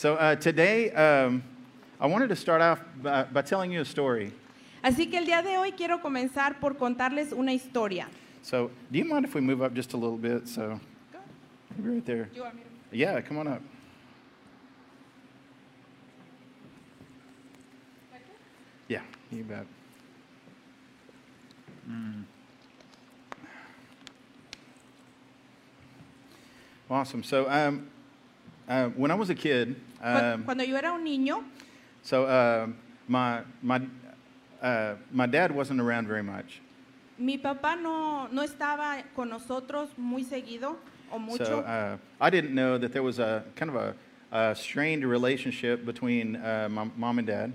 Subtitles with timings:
[0.00, 1.42] So uh, today, um,
[2.00, 4.32] I wanted to start off by, by telling you a story.
[4.82, 8.08] Así que el día de hoy quiero comenzar por contarles una historia.
[8.40, 10.48] So, do you mind if we move up just a little bit?
[10.48, 10.80] So,
[11.76, 12.30] maybe right there.
[12.90, 13.62] Yeah, come on up.
[18.88, 19.66] Yeah, you bet.
[21.86, 22.24] Mm.
[26.90, 27.22] Awesome.
[27.22, 27.90] So, um,
[28.66, 31.44] uh, when I was a kid, um, Cuando yo era un niño,
[32.02, 32.66] so uh,
[33.08, 33.80] my my
[34.62, 36.60] uh, my dad wasn't around very much.
[37.20, 40.78] mi papá no, no estaba con nosotros muy seguido
[41.12, 41.44] o mucho.
[41.44, 43.94] So uh, I didn't know that there was a kind of a,
[44.32, 47.52] a strained relationship between uh, my mom and dad.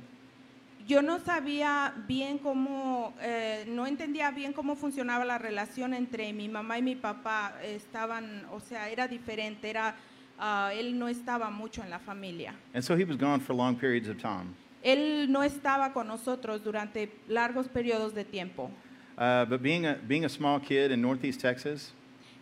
[0.88, 6.48] Yo no sabía bien cómo, eh, no entendía bien cómo funcionaba la relación entre mi
[6.48, 7.56] mamá y mi papá.
[7.64, 9.96] Estaban, o sea, era diferente, era,
[10.40, 12.54] ah, él no estaba mucho en la familia.
[12.74, 14.56] And so he was gone for long periods of time.
[14.84, 18.70] Él no estaba con nosotros durante largos periodos de tiempo.
[19.18, 21.94] Uh, but being a, being a small kid in Northeast Texas,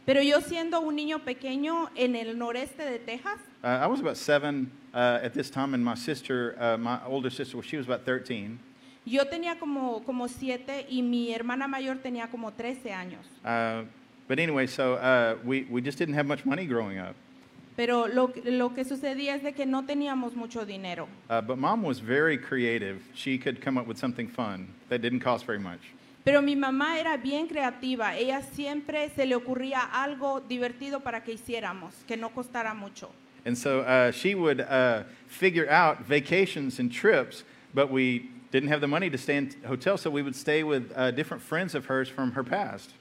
[0.06, 4.18] Pero yo siendo un niño pequeño en el noreste de Texas, uh, I was about
[4.18, 7.86] seven uh, at this time, and my sister, uh, my older sister, well, she was
[7.86, 8.60] about 13.
[9.06, 13.26] yo tenía como, como siete y mi hermana mayor tenía como 13 años.
[13.44, 13.84] Uh,
[14.28, 17.16] but anyway, so uh, we, we just didn't have much money growing up.
[17.76, 21.08] Pero lo, que- lo que sucedía es de que no teníamos mucho dinero.
[21.30, 23.02] Uh, but mom was very creative.
[23.16, 25.80] She could come up with something fun that didn't cost very much.
[26.26, 28.16] Pero mi mamá era bien creativa.
[28.16, 33.10] Ella siempre se le ocurría algo divertido para que hiciéramos, que no costara mucho.
[33.46, 38.80] And so uh, she would uh, figure out vacations and trips, but we didn't have
[38.80, 41.86] the money to stay in hotels, so we would stay with uh, different friends of
[41.88, 42.92] hers from her past.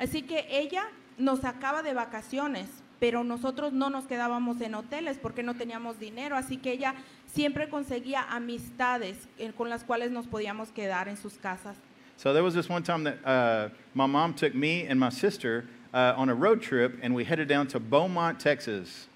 [0.00, 0.86] Así que ella
[1.18, 2.66] nos sacaba de vacaciones,
[3.00, 6.36] pero nosotros no nos quedábamos en hoteles porque no teníamos dinero.
[6.36, 6.94] Así que ella
[7.26, 11.76] siempre conseguía amistades eh, con las cuales nos podíamos quedar en sus casas.
[12.16, 15.64] So there was this one time that uh, my mom took me and my sister
[15.92, 19.08] uh, on a road trip, and we headed down to Beaumont, Texas.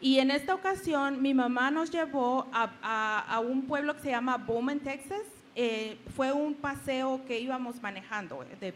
[0.00, 4.10] Y en esta ocasión mi mamá nos llevó a, a- a un pueblo que se
[4.10, 5.22] llama Bowman, Texas.
[5.56, 8.42] Eh, fue un paseo que íbamos manejando.
[8.42, 8.74] eh, De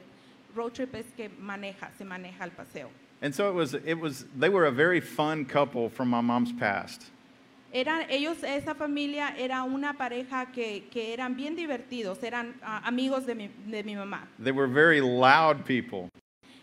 [0.57, 2.89] road trip es que maneja, se maneja el paseo.
[3.21, 6.53] And so it was, it was, they were a very fun couple from my mom's
[6.53, 7.03] past.
[7.73, 13.27] Eran, ellos, esa familia era una pareja que, que eran bien divertidos, eran ah, amigos
[13.27, 14.21] de mi, de mi mamá.
[14.39, 16.09] They were very loud people.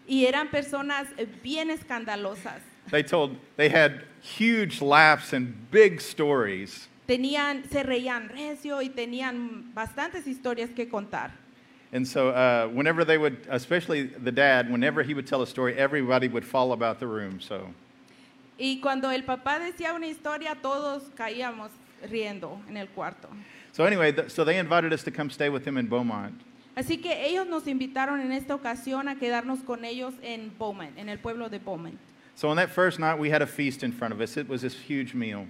[0.07, 2.61] Y eran personas eh, bien escandalosas.
[2.89, 6.87] They told, they had huge laughs and big stories.
[7.07, 11.31] Tenían, se reían recio y tenían bastantes historias que contar.
[11.95, 15.77] And so, uh, whenever they would, especially the dad, whenever he would tell a story,
[15.77, 17.39] everybody would fall about the room.
[17.39, 17.73] So,
[18.59, 21.69] Y cuando el papá decía una historia, todos caíamos
[22.11, 23.29] riendo en el cuarto.
[23.71, 26.33] so anyway, th- so they invited us to come stay with them in Beaumont.
[26.75, 31.07] Así que ellos nos invitaron en esta ocasión a quedarnos con ellos en Bowman, en
[31.07, 31.97] el pueblo de Bowman.
[32.35, 34.35] So on that first night, we had a feast in front of us.
[34.35, 35.47] It was this huge meal.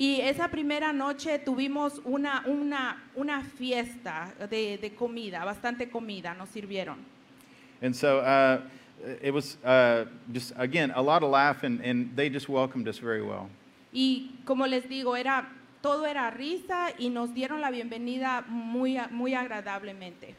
[0.00, 6.50] Y esa primera noche tuvimos una, una, una fiesta de, de comida, bastante comida nos
[6.50, 6.98] sirvieron.
[7.82, 8.60] And so uh,
[9.20, 12.98] it was uh, just, again, a lot of laugh, and, and they just welcomed us
[12.98, 13.50] very well.
[13.92, 15.48] Y como les digo, era,
[15.82, 20.36] todo era risa y nos dieron la bienvenida muy, muy agradablemente.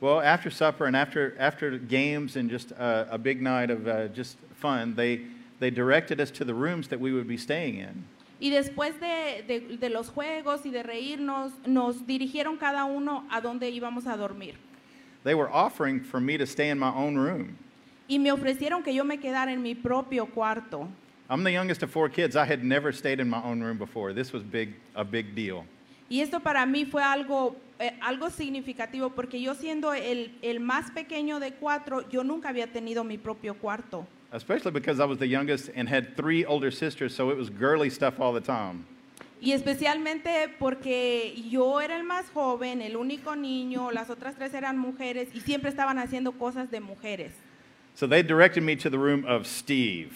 [0.00, 4.08] Well, after supper and after, after games and just uh, a big night of uh,
[4.08, 5.26] just fun, they,
[5.60, 8.04] they directed us to the rooms that we would be staying in.
[8.44, 13.40] Y después de, de- de los juegos y de reírnos, nos dirigieron cada uno a
[13.40, 14.56] dónde íbamos a dormir.
[15.22, 17.56] They were offering for me to stay in my own room.
[18.06, 20.88] Y me ofrecieron que yo me quedara en mi propio cuarto.
[21.30, 22.36] I'm the youngest of four kids.
[22.36, 24.12] I had never stayed in my own room before.
[24.12, 25.64] This was big, a big deal.
[26.10, 30.90] Y esto para mí fue algo, eh, algo significativo porque yo siendo el, el más
[30.90, 34.06] pequeño de cuatro, yo nunca había tenido mi propio cuarto.
[34.34, 37.88] Especially because I was the youngest and had three older sisters, so it was girly
[37.88, 38.84] stuff all the time.
[39.40, 44.76] Y especialmente porque yo era el más joven, el único niño, las otras tres eran
[44.76, 47.30] mujeres y siempre estaban haciendo cosas de mujeres.
[47.94, 50.10] So they directed me to the room of Steve.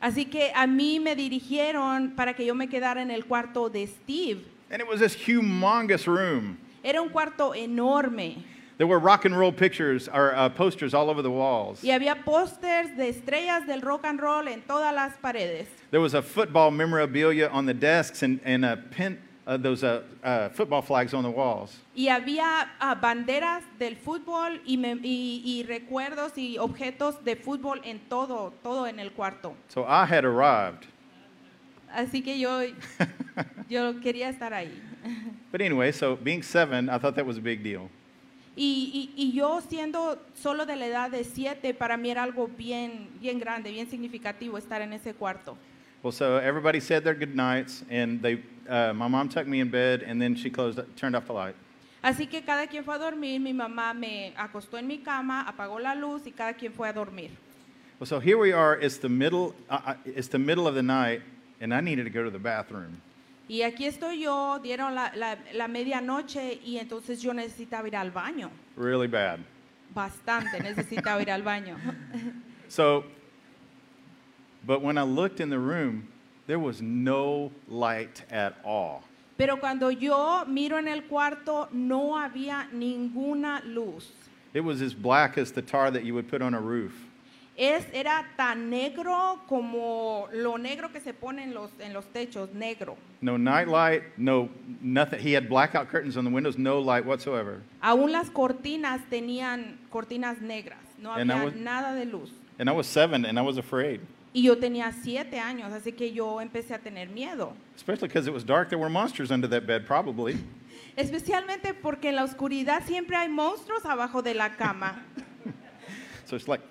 [0.00, 3.86] Así que a mí me dirigieron para que yo me quedara en el cuarto de
[3.86, 4.46] Steve.
[4.70, 6.56] And it was this humongous room.
[6.82, 8.36] Era un cuarto enorme
[8.78, 11.82] There were rock and roll pictures or uh, posters all over the walls.
[11.82, 15.66] y había pósters de estrellas del rock and roll en todas las paredes.
[15.90, 20.02] There was a football memorabilia on the desks and, and a pin, uh, those uh,
[20.22, 21.76] uh, football flags on the walls.
[21.96, 27.80] Y había ah, banderas del fútbol y, me- y- y recuerdos y objetos de fútbol
[27.84, 29.56] en todo, todo en el cuarto.
[29.68, 30.86] So I had arrived.
[31.92, 32.62] Así que yo
[33.68, 34.70] Yo quería estar ahí.
[35.50, 37.90] But anyway, so being seven, I thought that was a big deal.
[38.60, 42.48] Y, y- y yo siendo solo de la edad de siete, para mí era algo
[42.48, 45.56] bien, bien grande, bien significativo estar en ese cuarto.
[46.02, 49.70] Well, so everybody said their good nights, and they, uh, my mom tucked me in
[49.70, 51.54] bed, and then she closed, turned off the light.
[52.02, 55.78] Así que cada quien fue a dormir, mi mamá me acostó en mi cama, apagó
[55.80, 57.30] la luz y cada quien fue a dormir.
[58.00, 58.74] Well, so here we are.
[58.80, 59.54] It's the middle.
[59.70, 61.22] Uh, uh, it's the middle of the night,
[61.60, 63.00] and I needed to go to the bathroom.
[63.48, 68.10] Y aquí estoy yo, dieron la, la, la medianoche y entonces yo necesitaba ir al
[68.10, 68.50] baño.
[68.76, 69.38] Really bad.
[69.94, 71.76] Bastante necesitaba ir al baño.
[72.70, 73.04] So,
[74.66, 76.06] but when I looked in the room,
[76.46, 79.02] there was no light at all.
[79.38, 84.12] Pero cuando yo miro en el cuarto no había ninguna luz.
[84.52, 87.07] It was as black as the tar that you would put on a roof.
[87.60, 92.52] Es, era tan negro como lo negro que se pone en los, en los techos,
[92.54, 92.96] negro.
[93.20, 94.48] No night light, no
[94.80, 95.18] nothing.
[95.18, 97.60] He had blackout curtains on the windows, no light whatsoever.
[97.82, 102.30] Aún las cortinas tenían cortinas negras, no And I había was- nada de luz.
[102.60, 104.00] And I was seven, and I was afraid,
[104.32, 107.54] Y yo tenía siete años, así que yo empecé a tener miedo.
[107.74, 108.68] especially because it was dark.
[108.68, 110.36] There were monsters under that bed, probably.
[110.96, 115.02] Especialmente porque en la oscuridad siempre hay monstruos abajo de la cama.
[116.26, 116.62] So it's like,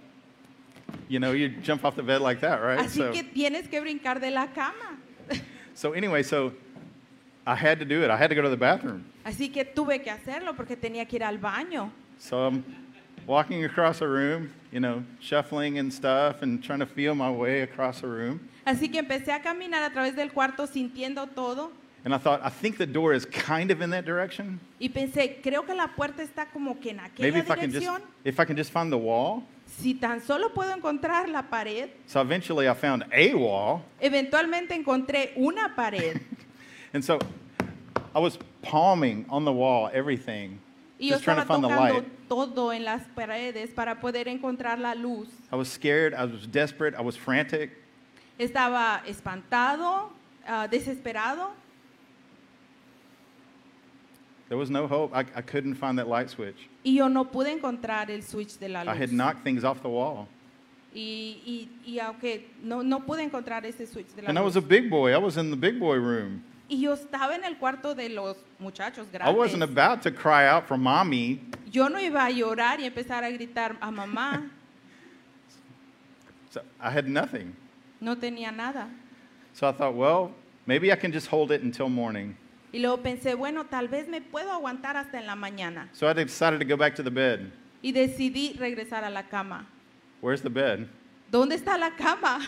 [1.08, 2.80] you know, you jump off the bed like that, right?
[2.80, 4.98] Así So, que tienes que brincar de la cama.
[5.74, 6.54] so anyway, so
[7.46, 8.10] I had to do it.
[8.10, 9.06] I had to go to the bathroom.
[9.26, 11.92] Así que tuve que hacerlo porque tenía que ir al baño.
[12.18, 12.64] So I'm
[13.26, 17.62] walking across a room, you know, shuffling and stuff, and trying to feel my way
[17.62, 18.40] across a room.
[18.66, 21.72] Así que empecé a caminar a través del cuarto sintiendo todo
[22.06, 24.60] And I thought, I think the door is kind of in that direction.
[24.80, 27.72] y pensé, creo que la puerta está como que en Maybe aquella if I can
[27.72, 29.44] just, if I can just find the wall.
[29.80, 33.84] Si tan solo puedo encontrar la pared, So eventually I found a wall.
[34.00, 36.20] eventualmente encontré una pared
[36.94, 37.20] And so
[38.16, 40.60] I was palming on the wall everything,
[41.00, 41.68] y yo just trying to estaba find the
[42.02, 42.28] light.
[42.28, 45.28] todo en las paredes para poder encontrar la luz.
[45.52, 47.72] I was scared, I was desperate, I was frantic.
[48.40, 50.10] Estaba espantado,
[50.48, 51.50] ah, desesperado
[54.50, 55.12] There was no hope.
[55.14, 56.70] I, I couldn't find that light switch.
[56.86, 59.90] y yo no pude encontrar el switch de la I had knocked things off the
[59.90, 60.28] wall.
[60.96, 64.56] Y, y, y aunque no, no pude encontrar ese switch de la And I luz.
[64.56, 65.14] was a big boy.
[65.14, 66.44] I was in the big boy room.
[66.70, 70.68] Y yo estaba en el cuarto de los muchachos I wasn't about to cry out
[70.68, 71.42] for mommy.
[71.72, 74.50] Yo no iba a llorar y empezar a gritar a mamá.
[76.50, 77.54] So I had nothing.
[78.00, 78.90] No tenía nada.
[79.54, 80.32] So I thought, well,
[80.66, 82.38] maybe I can just hold it until morning.
[82.78, 85.90] Y luego pensé, bueno, tal vez me puedo aguantar hasta en la mañana.
[85.94, 87.52] So I decided to go back to the bed.
[87.82, 89.66] Y decidí regresar a la cama.
[90.22, 90.88] Where's the bed?
[91.32, 92.40] ¿Dónde está la cama?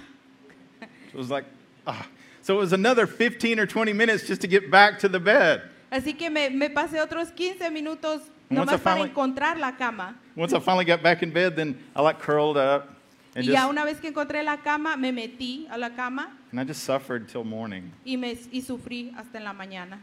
[0.81, 1.47] It was like,
[1.87, 2.05] ah.
[2.43, 5.63] So it was another 15 or 20 minutes just to get back to the bed.
[5.91, 9.71] Así que me, me pasé otros 15 minutos Once I nomás para finally- encontrar la
[9.71, 10.15] cama.
[10.35, 12.87] Once I finally got back in bed, then I like curled up
[13.35, 16.37] and Y ya just, una vez que encontré la cama, me metí a la cama
[16.51, 17.91] and I just suffered till morning.
[18.05, 19.99] y, me, y sufrí hasta en la mañana.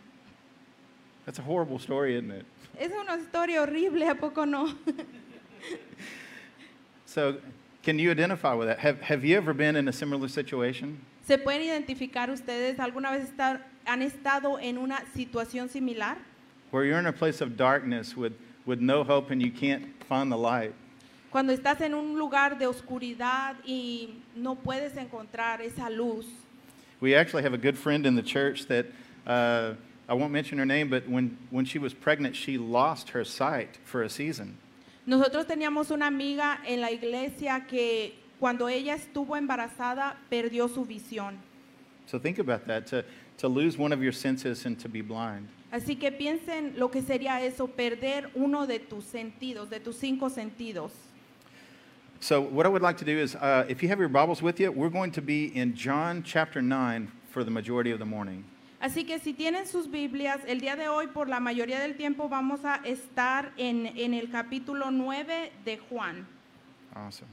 [1.26, 2.46] That's a horrible story, isn't it?
[2.78, 4.73] Es una historia horrible, ¿a poco no?
[7.06, 7.38] So,
[7.82, 8.78] can you identify with that?
[8.78, 10.99] Have, have you ever been in a similar situation?
[11.26, 12.78] ¿Se pueden identificar ustedes?
[12.78, 16.17] ¿Alguna vez estar- han estado en una situación similar?
[16.71, 18.33] Where you're in a place of darkness with,
[18.66, 20.75] with no hope and you can't find the light?
[21.30, 26.26] Cuando estás en un lugar de oscuridad y no puedes encontrar esa luz.
[27.00, 28.87] We actually have a good friend in the church that
[29.26, 29.75] uh,
[30.09, 33.79] I won't mention her name, but when, when she was pregnant, she lost her sight
[33.85, 34.57] for a season.
[35.05, 41.37] Nosotros teníamos una amiga en la iglesia que cuando ella estuvo embarazada perdió su visión.
[42.07, 43.05] So think about that to,
[43.39, 45.49] to lose one of your senses and to be blind.
[45.73, 50.29] Así que piensen lo que sería eso, perder uno de tus sentidos, de tus cinco
[50.29, 50.93] sentidos.
[52.21, 54.59] So, what I would like to do is, uh, if you have your Bibles with
[54.59, 58.45] you, we're going to be in John chapter 9 for the majority of the morning.
[58.80, 62.28] Así que si tienen sus Biblias, el día de hoy por la mayoría del tiempo
[62.28, 66.26] vamos a estar en, en el capítulo 9 de Juan.
[66.95, 67.28] Awesome.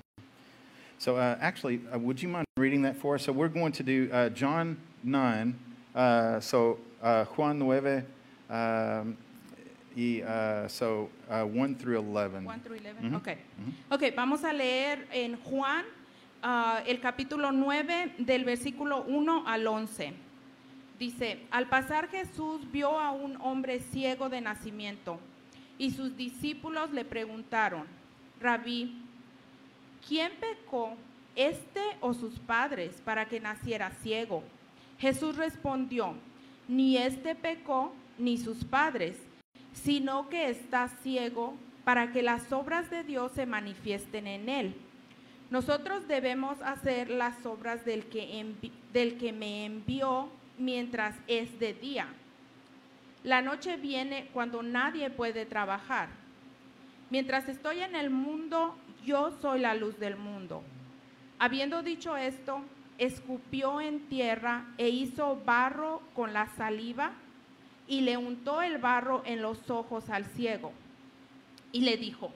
[0.98, 3.24] So, uh, actually, uh, would you mind reading that for us?
[3.24, 5.54] So, we're going to do uh, John 9,
[5.96, 8.06] uh, so uh, Juan 9,
[8.50, 9.18] um,
[9.98, 12.46] y, uh, so uh, 1 through 11.
[12.46, 13.04] 1 through 11.
[13.04, 13.28] Ujú, Ok.
[13.60, 13.74] ujú.
[13.92, 15.84] Ok, vamos a leer en Juan
[16.86, 20.14] el capítulo 9 del versículo 1 al 11.
[21.00, 25.20] Dice, al pasar Jesús vio a un hombre ciego de nacimiento
[25.78, 27.86] y sus discípulos le preguntaron,
[28.40, 29.02] Rabí,
[30.08, 30.96] ¿quién pecó,
[31.36, 34.44] este o sus padres, para que naciera ciego?
[35.00, 36.14] Jesús respondió,
[36.68, 39.18] ni éste pecó ni sus padres,
[39.74, 44.76] sino que está ciego para que las obras de Dios se manifiesten en él.
[45.50, 48.46] Nosotros debemos hacer las obras del que,
[48.94, 52.08] del que me envió mientras es de día.
[53.24, 56.10] La noche viene cuando nadie puede trabajar.
[57.10, 60.64] Mientras estoy en el mundo, yo soy la luz del mundo.
[61.40, 62.62] Habiendo dicho esto,
[62.98, 67.14] escupió en tierra e hizo barro con la saliva
[67.88, 70.72] y le untó el barro en los ojos al ciego.
[71.72, 72.32] Y le dijo,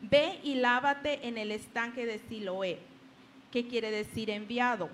[0.00, 2.78] ve y lávate en el estanque de Siloé,
[3.50, 4.88] que quiere decir enviado.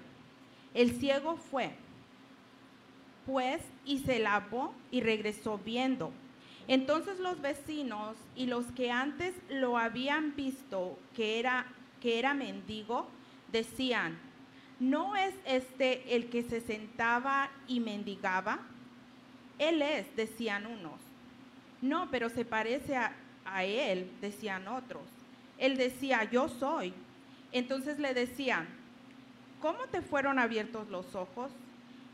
[0.74, 1.70] El ciego fue,
[3.84, 6.10] y se lavó y regresó viendo.
[6.66, 11.66] Entonces los vecinos y los que antes lo habían visto que era,
[12.00, 13.08] que era mendigo,
[13.52, 14.18] decían,
[14.78, 18.60] ¿no es este el que se sentaba y mendigaba?
[19.58, 21.00] Él es, decían unos.
[21.82, 25.02] No, pero se parece a, a él, decían otros.
[25.58, 26.94] Él decía, yo soy.
[27.52, 28.68] Entonces le decían,
[29.60, 31.50] ¿cómo te fueron abiertos los ojos?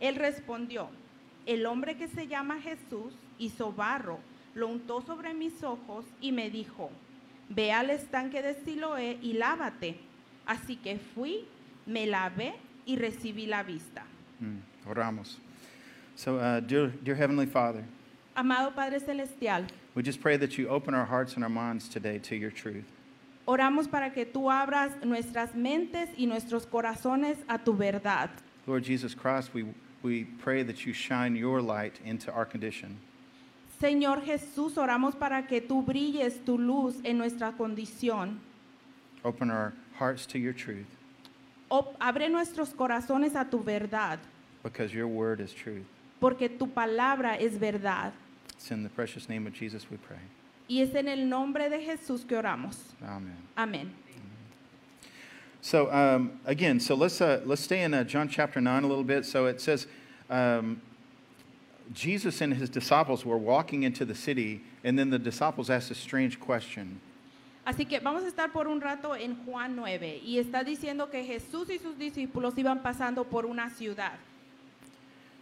[0.00, 0.88] Él respondió,
[1.46, 4.18] el hombre que se llama Jesús hizo barro,
[4.54, 6.90] lo untó sobre mis ojos y me dijo,
[7.48, 9.96] ve al estanque de Siloé y lávate.
[10.46, 11.46] Así que fui,
[11.86, 14.04] me lavé y recibí la vista.
[14.40, 15.40] Mm, oramos.
[16.14, 17.84] So, uh, dear, dear Heavenly Father,
[18.34, 22.18] Amado Padre Celestial, we just pray that you open our hearts and our minds today
[22.18, 22.84] to your truth.
[23.46, 28.30] oramos para que tú abras nuestras mentes y nuestros corazones a tu verdad.
[28.66, 29.64] Lord Jesus Christ, we,
[30.06, 32.98] we pray that you shine your light into our condition.
[33.80, 38.38] Señor Jesús, oramos para que tú brilles tu luz en nuestra condición.
[39.24, 40.86] Open our hearts to your truth
[42.00, 44.18] abre nuestros corazones a tu verdad,
[44.62, 45.84] because your word is truth.
[46.20, 48.12] porque tu palabra es verdad.
[48.54, 50.18] It's in the precious name of Jesus we pray.
[50.68, 52.76] Y es en el nombre de Jesús que oramos.
[53.02, 53.36] Amen.
[53.56, 53.92] Amén.
[55.66, 59.02] So um, again, so let's uh, let's stay in uh, John chapter nine a little
[59.02, 59.26] bit.
[59.26, 59.88] So it says,
[60.30, 60.80] um,
[61.92, 65.96] Jesus and his disciples were walking into the city, and then the disciples asked a
[65.96, 67.00] strange question.
[67.66, 71.24] Así que vamos a estar por un rato en Juan 9 y está diciendo que
[71.24, 74.18] Jesús y sus discípulos iban pasando por una ciudad.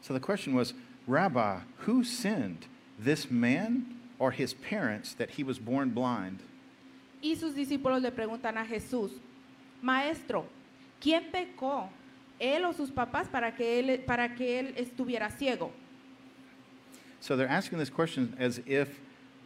[0.01, 0.73] So the question was,
[1.07, 2.65] Rabbi, who sinned,
[2.99, 6.39] this man or his parents, that he was born blind?
[7.23, 9.11] Y sus discípulos le preguntan a Jesús,
[9.85, 10.47] Maestro,
[10.99, 11.91] ¿quién pecó?
[12.41, 15.71] ¿Él o sus papás para que él, para que él estuviera ciego?
[17.21, 18.99] So they're asking this question as if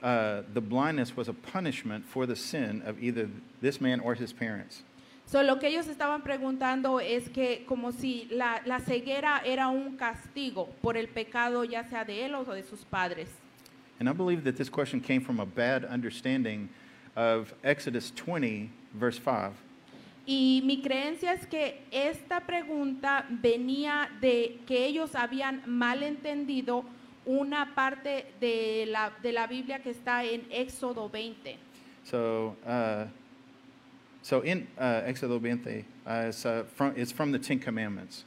[0.03, 3.29] uh, the blindness was a punishment for the sin of either
[3.61, 4.85] this man or his parents.
[5.27, 9.97] So, lo que ellos estaban preguntando es que como si la, la ceguera era un
[9.97, 13.29] castigo por el pecado ya sea de él o de sus padres.
[13.99, 16.69] And I believe that this question came from a bad understanding
[17.17, 19.53] of Exodus 20, verse 5.
[20.31, 26.85] Y mi creencia es que esta pregunta venía de que ellos habían malentendido
[27.25, 31.57] una parte de la, de la Biblia que está en Éxodo 20.
[32.05, 33.07] So, uh,
[34.21, 38.27] so in uh, Exodus 20, uh, it's, uh, from, it's from the Ten Commandments.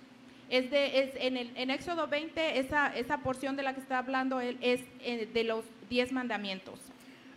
[0.50, 4.00] Es de, es en, el, en Éxodo 20, esa, esa porción de la que está
[4.00, 6.79] hablando él es eh, de los diez mandamientos.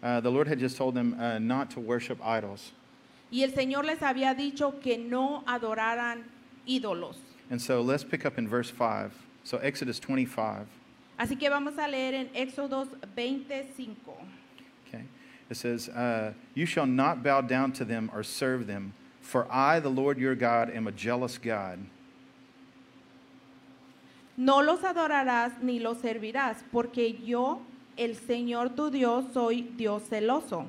[0.02, 2.72] Uh, the Lord had just told them uh, not to worship idols.
[3.34, 6.22] Y el Señor les había dicho que no adoraran
[6.66, 7.16] ídolos.
[7.50, 9.10] And so let's pick up in verse 5.
[9.42, 10.68] So, Exodus 25.
[11.18, 12.86] Así que vamos a leer en Éxodo
[13.16, 14.14] 25.
[14.86, 15.02] Okay.
[15.50, 19.80] It says, uh, You shall not bow down to them or serve them, for I,
[19.80, 21.80] the Lord your God, am a jealous God.
[24.36, 27.62] No los adorarás ni los servirás, porque yo,
[27.96, 30.68] el Señor tu Dios, soy Dios celoso,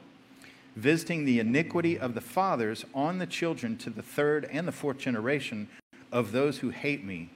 [0.75, 4.98] visiting the iniquity of the fathers on the children to the third and the fourth
[4.98, 5.67] generation
[6.12, 7.29] of those who hate me,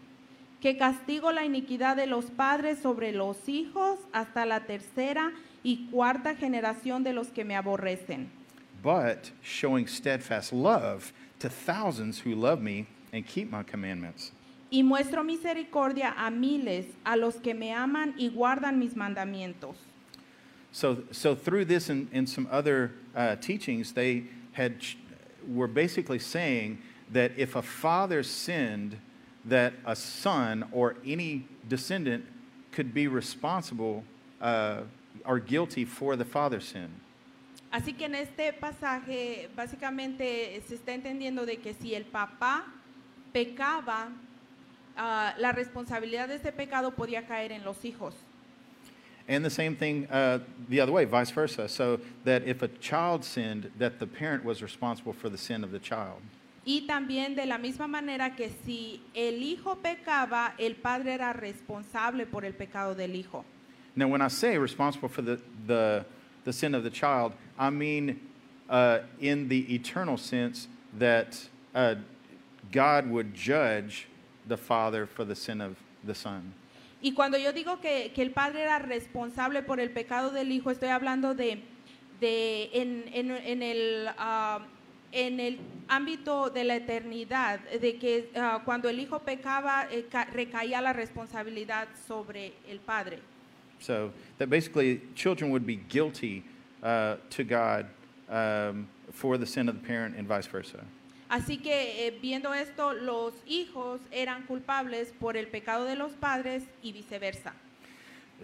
[0.62, 5.32] que castigo la iniquidad de los padres sobre los hijos hasta la tercera
[5.64, 8.28] y cuarta generación de los que me aborrecen,
[8.82, 14.32] but showing steadfast love to thousands who love me and keep my commandments.
[14.72, 19.78] y muestro misericordia a miles, a los que me aman y guardan mis mandamientos.
[20.72, 24.24] So, so through this and, and some other uh, teachings, they
[24.54, 24.76] had
[25.48, 26.80] were basically saying
[27.12, 29.00] that if a father sinned,
[29.46, 32.26] that a son or any descendant
[32.72, 34.04] could be responsible
[34.42, 34.82] uh,
[35.26, 36.90] or guilty for the father's sin.
[37.72, 42.66] Así que en este pasaje básicamente se está entendiendo de que si el papá
[43.32, 44.10] pecaba,
[44.98, 48.16] ah, la responsabilidad de ese pecado podía caer en los hijos.
[49.30, 51.70] And the same thing uh, the other way, vice versa.
[51.70, 55.72] So that if a child sinned, that the parent was responsible for the sin of
[55.72, 56.22] the child.
[56.66, 62.26] Y también de la misma manera que si el hijo pecaba, el padre era responsable
[62.26, 63.46] por el pecado del hijo.
[63.96, 66.06] Now, when I say responsible for the, the,
[66.44, 68.20] the sin of the child, I mean
[68.70, 70.68] uh, in the eternal sense
[70.98, 71.96] that uh,
[72.72, 74.08] God would judge
[74.48, 76.54] the father for the sin of the son.
[77.02, 80.70] Y cuando yo digo que, que el padre era responsable por el pecado del hijo,
[80.72, 81.62] estoy hablando de,
[82.20, 84.60] de en, en- el, ah,
[85.14, 90.26] en el ámbito de la eternidad, de que ah, cuando el hijo pecaba, eh, ca-
[90.26, 93.20] recaía la responsabilidad sobre el padre.
[93.80, 96.44] So that basically children would be guilty
[96.84, 97.86] uh, to God
[98.30, 100.84] um, for the sin of the parent and vice versa.
[101.30, 106.64] Así que eh, viendo esto, los hijos eran culpables por el pecado de los padres
[106.82, 107.54] y viceversa.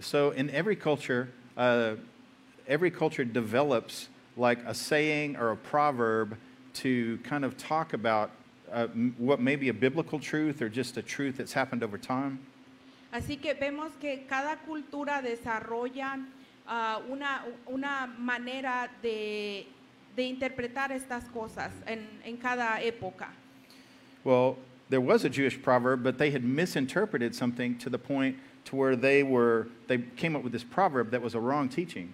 [0.00, 1.96] So in every culture, uh,
[2.68, 6.36] every culture develops like a saying or a proverb
[6.74, 8.30] to kind of talk about
[8.72, 8.86] uh,
[9.18, 12.38] what may be a biblical truth or just a truth that's happened over time.
[13.12, 16.20] Así que vemos que cada cultura desarrolla
[16.66, 19.66] ah, una, una manera de,
[20.16, 23.28] de interpretar estas cosas en, en cada época.
[24.24, 24.56] Well,
[24.88, 28.96] there was a Jewish proverb, but they had misinterpreted something to the point to where
[28.96, 32.12] they were they came up with this proverb that was a wrong teaching.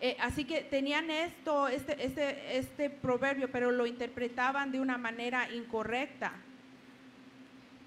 [0.00, 5.48] Eh, así que tenían esto, este, este, este proverbio, pero lo interpretaban de una manera
[5.50, 6.32] incorrecta.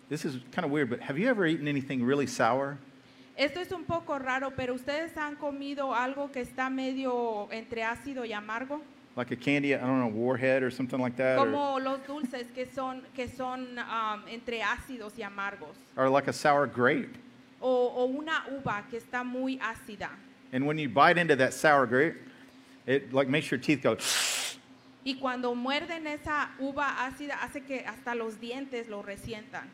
[0.09, 2.77] This is kind of weird, but have you ever eaten anything really sour?
[3.35, 8.25] Esto es un poco raro, pero ustedes han comido algo que está medio entre ácido
[8.25, 8.81] y amargo,
[9.17, 11.39] Like a candy, I don't know, warhead or something like that?
[11.39, 16.27] Or, como los dulces que son, que son ah, entre ácidos y amargos, or like
[16.27, 17.17] a sour grape.
[17.59, 20.09] o, o una uva que está muy ácida.
[20.53, 22.15] And when you bite into that sour grape,
[22.86, 23.98] it like makes your teeth go.
[25.03, 29.70] Y cuando muerden esa uva ácida hace que hasta los dientes lo resientan.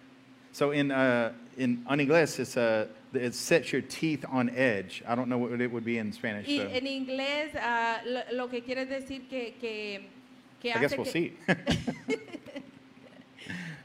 [0.53, 5.03] So in uh, in en inglés, it's uh, it sets your teeth on edge.
[5.07, 6.47] I don't know what it would be in Spanish.
[6.47, 10.01] Y so en inglés ah, lo, lo que quiere decir que, que,
[10.61, 11.33] que I guess hace we'll que, see.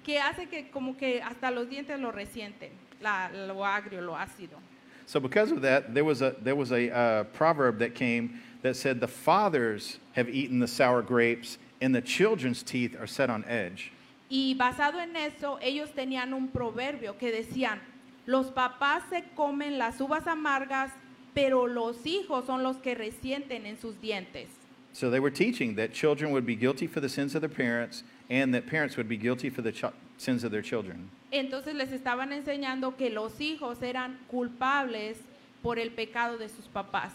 [0.05, 4.59] que hace que como que hasta los dientes lo resienten, la- lo agrio, lo ácido.
[5.07, 8.77] so because of that, there was a there was a uh, proverb that came that
[8.77, 13.43] said the fathers have eaten the sour grapes and the children's teeth are set on
[13.47, 13.91] edge.
[14.31, 17.81] Y basado en eso, ellos tenían un proverbio que decían,
[18.27, 20.93] los papás se comen las uvas amargas,
[21.35, 24.49] pero los hijos son los que resienten en sus dientes.
[24.93, 28.03] So they were teaching that children would be guilty for the sins of their parents
[28.29, 29.73] and that parents would be guilty for the
[30.17, 31.11] sins of their children.
[31.31, 35.19] Entonces les estaban enseñando que los hijos eran culpables
[35.63, 37.13] por el pecado de sus papás.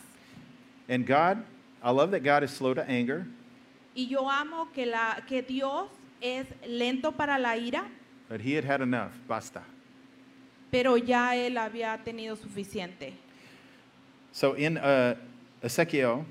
[0.87, 1.43] And God,
[1.83, 3.25] I love that God is slow to anger,
[3.95, 5.87] Y yo amo que, la, que Dios
[6.23, 7.83] es lento para la ira,
[8.29, 9.11] but he had had enough.
[9.27, 9.61] Basta.
[10.71, 13.13] pero ya él había tenido suficiente.
[14.31, 15.15] So in uh,
[15.61, 16.25] Ezekiel,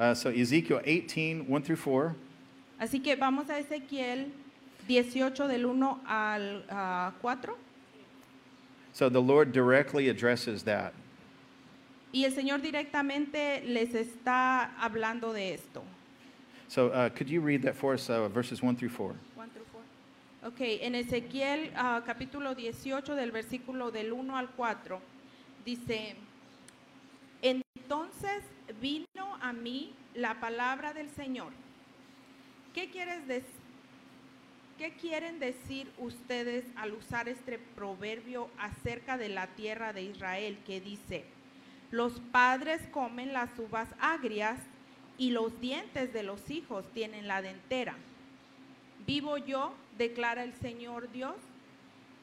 [0.00, 2.16] uh, so Ezekiel 18, 1 through 4,
[2.80, 4.32] Así que vamos a Ezequiel
[4.88, 7.56] 18 del 1 al ah, 4.
[8.92, 10.92] so the Lord directly addresses that.
[12.12, 15.84] Y el Señor directamente les está hablando de esto.
[16.66, 19.14] So uh, could you read that for us, uh, verses 1 through 4?
[20.46, 25.00] Ok, en Ezequiel ah, capítulo 18 del versículo del 1 al 4
[25.64, 26.16] dice,
[27.40, 28.42] entonces
[28.80, 29.06] vino
[29.40, 31.50] a mí la palabra del Señor.
[32.74, 33.44] ¿Qué, quieres dec-
[34.76, 40.80] ¿Qué quieren decir ustedes al usar este proverbio acerca de la tierra de Israel que
[40.82, 41.24] dice,
[41.90, 44.58] los padres comen las uvas agrias
[45.16, 47.94] y los dientes de los hijos tienen la dentera?
[49.06, 51.36] Vivo yo, declara el Señor Dios,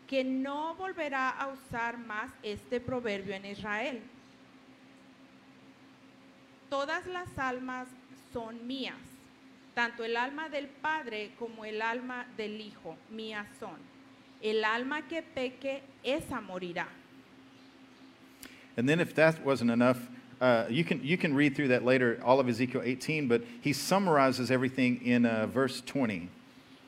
[0.08, 4.02] que no volverá a usar más este proverbio en Israel.
[6.70, 7.88] Todas las almas
[8.34, 8.96] son mías,
[9.74, 13.78] tanto el alma del Padre como el alma del Hijo, mías son.
[14.42, 16.88] El alma que peque, esa morirá.
[18.78, 22.20] And then if that wasn't enough, uh, you, can, you can read through that later,
[22.24, 26.30] all of Ezekiel 18, but he summarizes everything in uh, verse 20.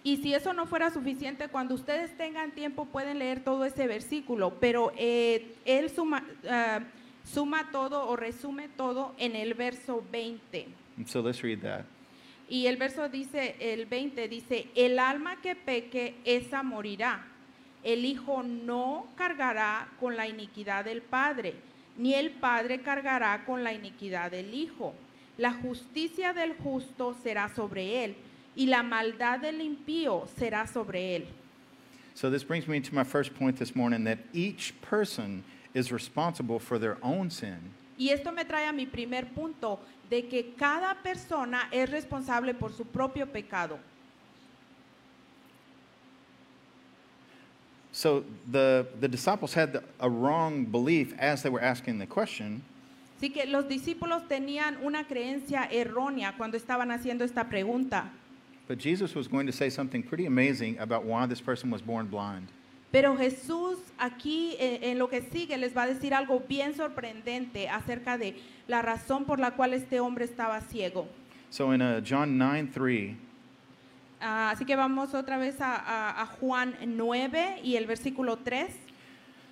[0.03, 4.59] Y si eso no fuera suficiente, cuando ustedes tengan tiempo pueden leer todo ese versículo,
[4.59, 6.81] pero eh, él suma, ah,
[7.23, 10.67] suma todo o resume todo en el verso 20.
[10.97, 11.85] And so let's read that.
[12.49, 17.25] Y el verso dice, el 20 dice, el alma que peque, esa morirá.
[17.83, 21.55] el Hijo no cargará con la iniquidad del Padre,
[21.97, 24.93] ni el Padre cargará con la iniquidad del Hijo.
[25.37, 28.15] La justicia del justo será sobre él,
[28.55, 31.25] y la maldad del impío será sobre él.
[32.15, 36.59] So this brings me to my first point this morning that each person is responsible
[36.59, 37.73] for their own sin.
[37.97, 42.71] Y esto me trae a mi primer punto, de que cada persona es responsable por
[42.71, 43.79] su propio pecado.
[47.91, 52.63] So the, the disciples had the, a wrong belief as they were asking the question.
[53.19, 58.11] Así que los discípulos tenían una creencia errónea cuando estaban haciendo esta pregunta.
[58.67, 62.07] But Jesus was going to say something pretty amazing about why this person was born
[62.07, 62.47] blind.
[62.91, 67.67] Pero Jesús aquí eh, en lo que sigue les va a decir algo bien sorprendente
[67.67, 68.35] acerca de
[68.67, 71.07] la razón por la cual este hombre estaba ciego.
[71.49, 73.15] So in uh, John 9 3,
[74.25, 78.67] Ah, así que vamos otra vez a, a- a Juan 9 y el versículo 3.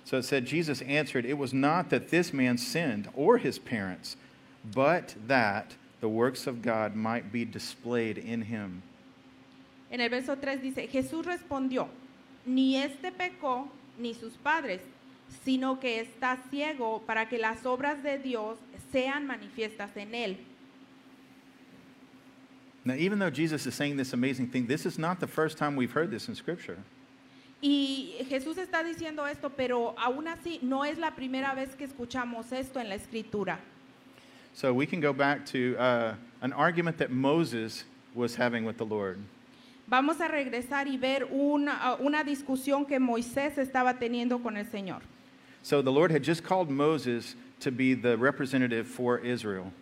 [0.04, 4.16] so it said, Jesus answered, It was not that this man sinned or his parents,
[4.74, 8.82] but that the works of God might be displayed in him.
[9.92, 11.86] En el verso 3 dice, Jesús respondió,
[12.46, 14.80] ni este pecó ni sus padres,
[15.44, 18.58] sino que está ciego para que las obras de Dios
[18.90, 20.36] sean manifiestas en él.
[22.84, 25.76] Now, even though Jesus is saying this amazing thing, this is not the first time
[25.76, 26.78] we've heard this in Scripture.
[27.60, 32.50] Y Jesús está diciendo esto, pero aún así no es la primera vez que escuchamos
[32.50, 33.58] esto en la escritura.
[34.54, 38.86] So we can go back to uh, an argument that Moses was having with the
[38.86, 39.18] Lord.
[39.86, 45.02] Vamos a regresar y ver una, una discusión que Moisés estaba teniendo con el Señor.
[45.62, 49.72] So the Lord had just called Moses to be the representative for Israel.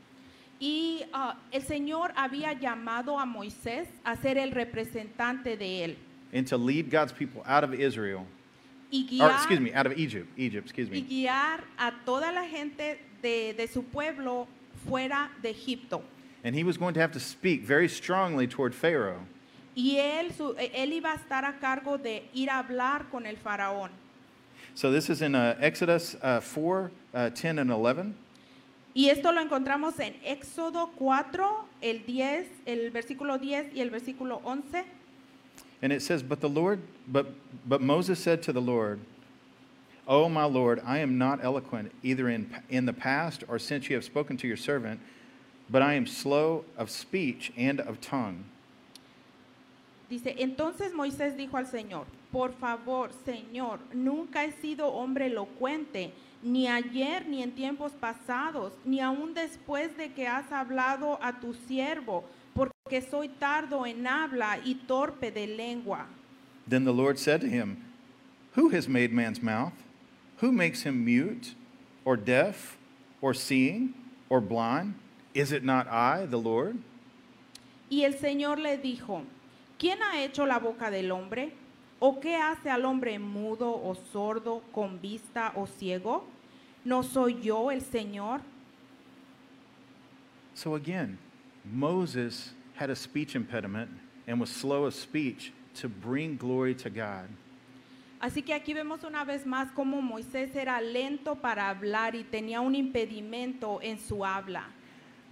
[0.61, 5.97] Y ah, el Señor había llamado a Moisés a ser el representante de él.
[6.33, 8.27] and to lead God's people out of Israel,
[8.93, 11.03] Y or guiar, excuse me, out of Egypt, Egypt, excuse y me.
[11.03, 14.47] guiar a toda la gente de, de su pueblo
[14.87, 16.03] fuera de Egipto.
[16.45, 19.21] And he was going to have to speak very strongly toward Pharaoh.
[19.75, 23.37] Y él, su- él iba a estar a cargo de ir a hablar con el
[23.37, 23.91] faraón.
[24.75, 28.15] So this is in uh, Exodus uh, 4, uh, 10, and 11.
[28.95, 34.41] Y esto lo encontramos en Éxodo 4, el 10, el versículo 10 y el versículo
[34.45, 34.85] 11.
[35.83, 37.27] And it says, But the Lord, but,
[37.69, 39.01] but Moses said to the Lord,
[40.09, 43.95] Oh, my Lord, I am not eloquent, either in, in the past or since you
[43.95, 45.01] have spoken to your servant,
[45.71, 48.45] but I am slow of speech and of tongue.
[50.11, 56.67] Dice, entonces Moisés dijo al Señor, por favor, Señor, nunca he sido hombre elocuente, ni
[56.67, 62.25] ayer, ni en tiempos pasados, ni aún después de que has hablado a tu siervo,
[62.55, 66.07] porque soy tardo en habla y torpe de lengua.
[66.69, 67.77] Then the Lord said to him,
[68.57, 69.75] Who has made man's mouth?
[70.41, 71.55] Who makes him mute,
[72.05, 72.77] or deaf,
[73.21, 73.95] or seeing,
[74.29, 74.95] or blind?
[75.35, 76.79] Is it not I, the Lord?
[77.89, 79.23] Y el Señor le dijo,
[79.81, 81.53] ¿quién ha hecho la boca del hombre?
[81.99, 86.29] ¿O qué hace al hombre mudo o sordo, con vista o ciego?
[86.85, 88.41] ¿No soy yo el Señor?
[90.55, 91.19] So again,
[91.65, 93.91] Moses had a speech impediment
[94.27, 97.29] and was slow of speech to bring glory to God.
[98.21, 102.61] Así que aquí vemos una vez más cómo Moisés era lento para hablar y tenía
[102.61, 104.65] un impedimento en su habla.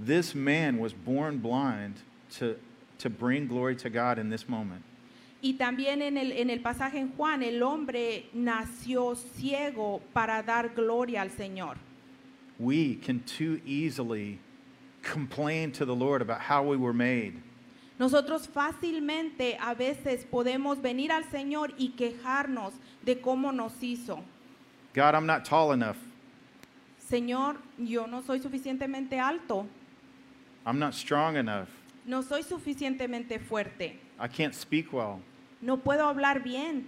[0.00, 1.96] This man was born blind
[2.38, 2.56] to,
[2.98, 4.82] to bring glory to God in this moment.
[5.40, 10.70] Y también en el, en el pasaje en Juan, el hombre nació ciego para dar
[10.74, 11.76] gloria al Señor.
[12.58, 14.40] We can too easily
[15.02, 17.40] complain to the Lord about how we were made.
[18.00, 22.72] Nosotros fácilmente a veces podemos venir al Señor y quejarnos
[23.04, 24.22] de cómo nos hizo.
[24.94, 25.98] God, I'm not tall enough.
[26.98, 29.66] Señor, yo no soy suficientemente alto,
[30.66, 31.68] I'm not strong enough.
[32.08, 35.20] No soy suficientemente fuerte, I can't speak well.
[35.60, 36.86] no puedo hablar bien,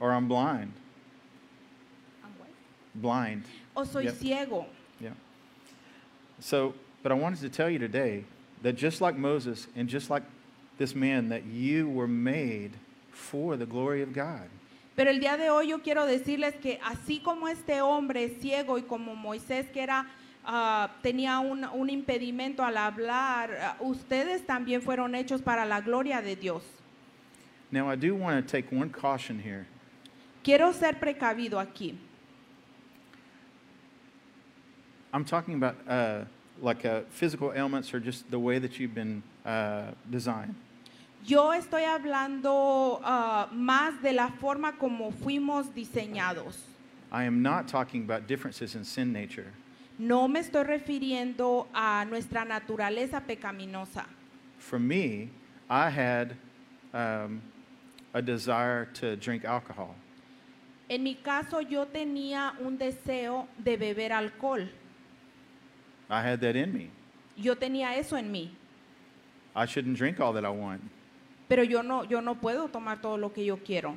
[0.00, 0.72] Or I'm blind.
[2.94, 3.44] Blind.
[3.74, 4.14] o soy Yep.
[4.18, 4.66] ciego.
[5.00, 5.14] Yeah.
[6.40, 8.24] So, but I wanted to tell you today
[8.62, 10.22] that just like Moses and just like
[10.78, 12.72] this man, that you were made
[13.12, 14.48] for the glory of God.
[14.94, 18.82] Pero el día de hoy yo quiero decirles que así como este hombre ciego y
[18.82, 20.06] como Moisés que era
[20.44, 26.20] ah, tenía un, un impedimento al hablar, ah, ustedes también fueron hechos para la gloria
[26.20, 26.62] de Dios.
[27.70, 29.66] Now, I do want to take one caution here.
[30.44, 31.96] Quiero ser precavido aquí.
[35.14, 36.24] I'm talking about uh,
[36.60, 40.54] like uh, physical ailments or just the way that you've been uh, designed.
[41.24, 46.56] Yo estoy hablando ah, más de la forma como fuimos diseñados.
[47.12, 49.52] I am not talking about differences in sin nature.
[50.02, 54.04] No me estoy refiriendo a nuestra naturaleza pecaminosa.
[54.58, 55.30] For me,
[55.70, 56.34] I had
[56.92, 57.40] um,
[58.12, 59.94] a desire to drink alcohol.
[60.90, 64.68] En mi caso, yo tenía un deseo de beber alcohol.
[66.10, 66.90] I had that in me.
[67.36, 68.50] Yo tenía eso en mí.
[69.54, 70.82] I shouldn't drink all that I want.
[71.48, 73.96] Pero yo no, yo no puedo tomar todo lo que yo quiero.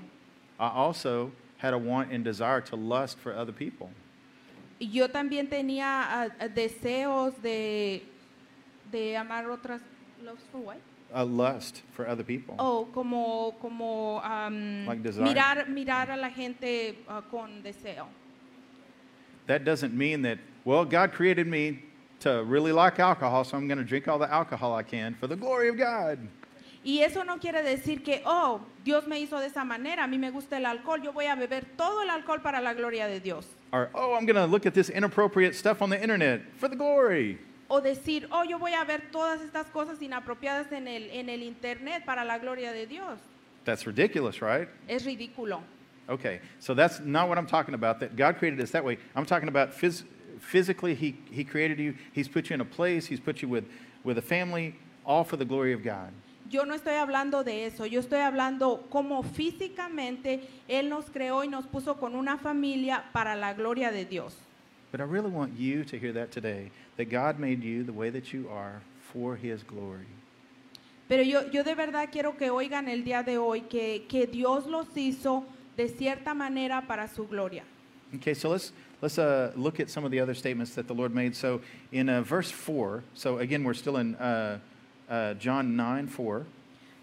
[0.59, 3.89] I also had a want and desire to lust for other people.
[4.79, 8.03] Yo también tenía ah, deseos de,
[8.91, 9.81] de amar otras.
[10.23, 10.77] loves for what?
[11.13, 12.55] A lust for other people.
[12.57, 15.23] Oh, como, como am, Like desire.
[15.23, 18.07] mirar, mirar a la gente ah, con deseo.
[19.47, 21.83] That doesn't mean that, well, God created me
[22.21, 25.27] to really like alcohol, so I'm going to drink all the alcohol I can for
[25.27, 26.17] the glory of God.
[26.83, 30.17] Y eso no quiere decir que, oh, Dios me hizo de esa manera, a mí
[30.19, 33.19] me gusta el alcohol, yo voy a beber todo el alcohol para la gloria de
[33.19, 33.47] Dios.
[33.75, 36.77] Or, oh, I'm going to look at this inappropriate stuff on the internet for the
[36.77, 37.37] glory.
[37.69, 41.43] O decir, oh, yo voy a ver todas estas cosas inapropiadas en el, en el
[41.43, 43.19] internet para la gloria de Dios.
[43.65, 44.69] That's ridiculous, right?
[44.87, 45.61] Es ridículo.
[46.07, 48.97] Okay, so that's not what I'm talking about, that God created us that way.
[49.13, 50.03] I'm talking about phys-
[50.39, 53.65] physically, he, he created you, He's put you in a place, He's put you with,
[54.05, 56.13] with a family, all for the glory of God.
[56.49, 61.47] Yo no estoy hablando de eso, yo estoy hablando cómo físicamente Él nos creó y
[61.47, 64.35] nos puso con una familia para la gloria de Dios.
[64.91, 68.11] But I really want you to hear that today, that God made you the way
[68.11, 68.81] that you are
[69.11, 70.05] for His glory.
[71.07, 74.65] Pero yo, yo de verdad quiero que oigan el día de hoy que, que Dios
[74.67, 75.43] los hizo
[75.75, 77.63] de cierta manera para su gloria.
[78.15, 81.13] Okay, so let's let's uh, look at some of the other statements that the Lord
[81.13, 81.35] made.
[81.35, 81.59] So
[81.91, 84.59] in uh, verse four, so again we're still in uh,
[85.09, 86.45] uh, John nine four.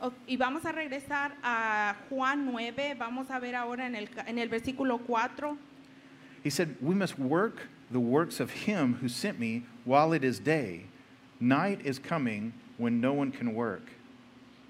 [0.01, 4.39] O- Y vamos a regresar a Juan 9, vamos a ver ahora en el, en
[4.39, 5.57] el versículo 4.
[6.45, 10.41] He said, "We must work the works of Him who sent me while it is
[10.41, 10.87] day.
[11.41, 13.83] Night is coming when no one can work."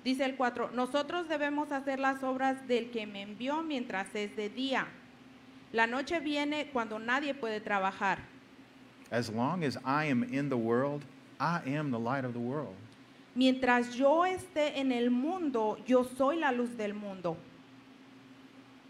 [0.04, 4.50] Dice el 4, nosotros debemos hacer las obras del que me envió mientras es de
[4.50, 4.86] día.
[5.72, 8.18] La noche viene cuando nadie puede trabajar.
[9.10, 11.04] As long as I am in the world,
[11.40, 12.74] I am the light of the world.
[13.34, 17.36] Mientras yo esté en el mundo, yo soy la luz del mundo.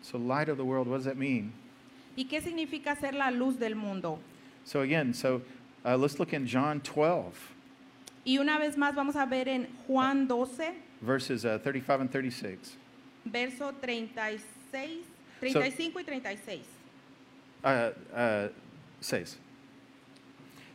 [0.02, 1.52] So light of the world, what does that mean?
[2.16, 4.18] ¿Y qué significa ser la luz del mundo?
[4.64, 5.42] So again, so
[5.85, 7.33] uh, let's look in John 12,
[8.24, 12.76] Y una vez más vamos a ver en Juan 12, verses uh, 35 and 36.
[13.24, 14.40] verso 36,
[15.40, 16.61] 35 y 36.
[17.64, 17.68] uh,
[18.14, 18.48] uh,
[19.00, 19.37] says.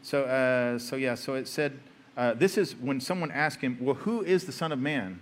[0.01, 1.77] So, uh, so yeah, so it said,
[2.17, 5.19] uh, this is when someone asked him, well, who is the Son of Man?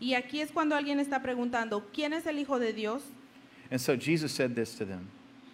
[0.00, 3.02] Y aquí es cuando alguien está preguntando, ¿quién es el Hijo de Dios?
[3.70, 5.08] And so Jesus said this to them.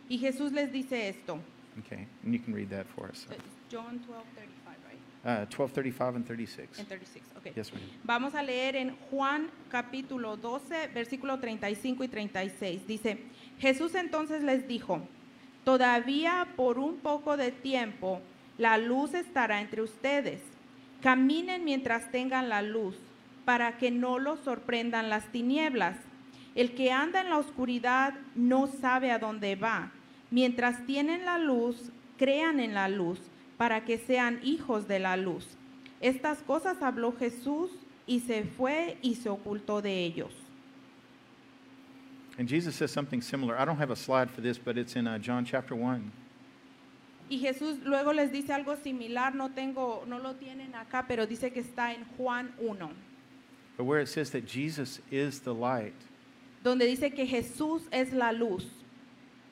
[0.09, 1.41] Y Jesús les dice esto.
[1.79, 3.27] Okay, and you can read that for us.
[3.31, 4.77] It's John 12, 35,
[5.25, 5.43] right?
[5.43, 6.79] Uh, 12, 35, and 36.
[6.79, 7.55] En 36, ok.
[7.57, 7.83] Yes, ma'am.
[8.05, 12.87] Vamos a leer en Juan capítulo 12, versículo 35 y 36.
[12.87, 13.19] Dice,
[13.59, 15.01] Jesús entonces les dijo,
[15.65, 18.21] todavía por un poco de tiempo
[18.59, 20.41] la luz estará entre ustedes.
[21.03, 22.97] Caminen mientras tengan la luz,
[23.45, 25.97] para que no los sorprendan las tinieblas.
[26.55, 29.91] El que anda en la oscuridad no sabe a dónde va.
[30.31, 33.19] Mientras tienen la luz, crean en la luz,
[33.57, 35.47] para que sean hijos de la luz.
[36.01, 37.71] Estas cosas habló Jesús
[38.07, 40.33] y se fue y se ocultó de ellos.
[42.39, 43.57] And Jesus says something similar.
[43.57, 46.11] I don't have a slide for this, but it's in uh, John chapter 1.
[47.29, 51.51] Y Jesús luego les dice algo similar, no tengo, no lo tienen acá, pero dice
[51.53, 52.91] que está en Juan 1,
[53.79, 55.95] But where it says that Jesus is the light,
[56.63, 58.67] donde dice que Jesús es la luz,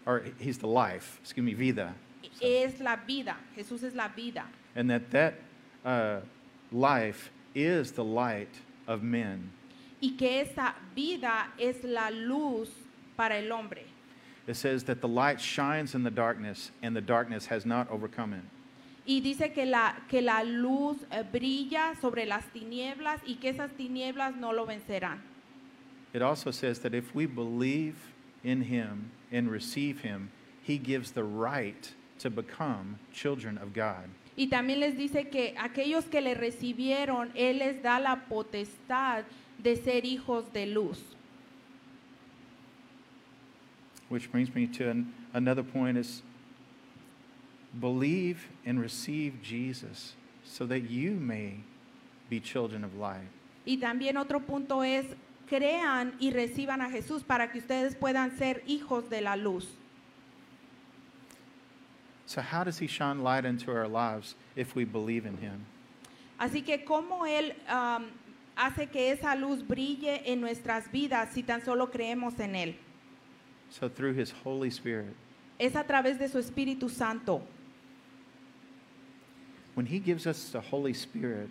[0.04, 1.94] or he's the life, excuse me, vida.
[2.34, 4.44] So- es la vida, Jesús es la vida.
[4.76, 5.34] and that that
[5.84, 6.20] uh,
[6.70, 8.54] life is the light
[8.86, 9.50] of men.
[10.02, 12.68] Y que esa vida es la luz
[13.16, 13.84] para el hombre.
[14.50, 18.32] It says that the light shines in the darkness, and the darkness has not overcome
[18.32, 18.42] it.
[19.06, 23.70] Y dice que la, que la luz eh, brilla sobre las tinieblas y que esas
[23.78, 25.20] tinieblas no lo vencerán.
[26.12, 27.94] It also says that if we believe
[28.42, 34.10] in him and receive him, he gives the right to become children of God.
[34.36, 39.22] Y también les dice que aquellos que le recibieron, Él les da la potestad
[39.62, 40.98] de ser hijos de luz.
[44.10, 46.22] Which brings me to an, another point is
[47.80, 51.60] believe and receive Jesus so that you may
[52.28, 53.28] be children of light.
[53.64, 55.06] Y también otro punto es,
[55.48, 59.66] crean y reciban a Jesús para que ustedes puedan ser hijos de la luz.
[62.26, 65.66] So, how does He shine light into our lives if we believe in Him?
[66.38, 68.06] Así que cómo Él am,
[68.56, 72.74] hace que esa luz brille en nuestras vidas si tan solo creemos en Él.
[73.70, 75.14] So, through His Holy Spirit.
[75.58, 77.42] Es a través de su Espíritu Santo.
[79.74, 81.48] When He gives us the Holy Spirit,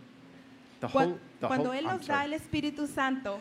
[0.82, 2.34] the whole, the Cuando whole, Él I'm nos da sorry.
[2.34, 3.40] el Espíritu Santo,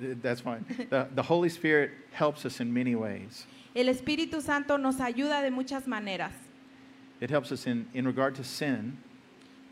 [0.00, 0.64] The- that's fine.
[0.90, 3.46] The, the Holy Spirit helps us in many ways.
[3.74, 6.32] el Espíritu Santo nos ayuda de muchas maneras.
[7.20, 8.98] It helps us in, in regard to sin,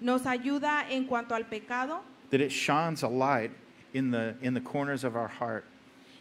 [0.00, 2.00] Nos ayuda en cuanto al pecado.
[2.30, 3.50] that it shines a light
[3.94, 5.64] in the, in the corners of our heart.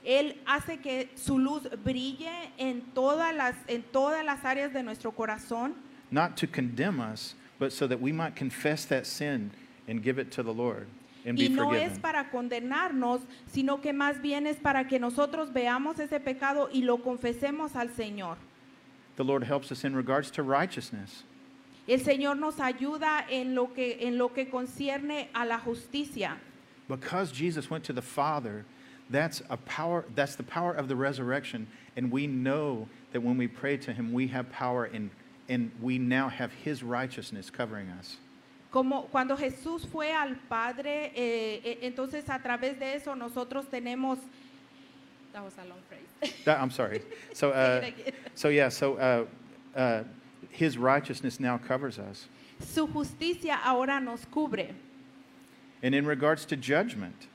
[0.05, 5.11] Él hace que su luz brille en todas las, en todas las áreas de nuestro
[5.11, 5.73] corazón.
[6.11, 9.49] not to condemn us, but so that we might confess that sin
[9.87, 10.87] and give it to the Lord
[11.25, 11.91] and be Y no forgiven.
[11.91, 16.81] es para condenarnos, sino que más bien es para que nosotros veamos ese pecado y
[16.81, 18.35] lo confesemos al Señor.
[19.15, 21.23] The Lord helps us in regards to righteousness.
[21.87, 26.37] El Señor nos ayuda en lo que, en lo que concierne a la justicia.
[26.87, 28.65] Because Jesus went to the Father,
[29.13, 33.47] that's a power that's the power of the resurrection and we know that when we
[33.47, 35.09] pray to him we have power and
[35.49, 38.17] and we now have his righteousness covering us.
[38.71, 44.17] Como cuando Jesús fue al Padre, eh, eh, entonces a través de eso nosotros tenemos...
[45.31, 46.33] That was a long phrase.
[46.45, 47.01] That- I'm sorry.
[47.33, 48.13] So uh, Say it again.
[48.35, 49.25] so yeah, so uh,
[49.77, 50.03] uh,
[50.49, 52.27] his righteousness now covers us.
[52.59, 54.73] Su justicia ahora nos cubre.
[55.81, 57.27] And in regards to judgment,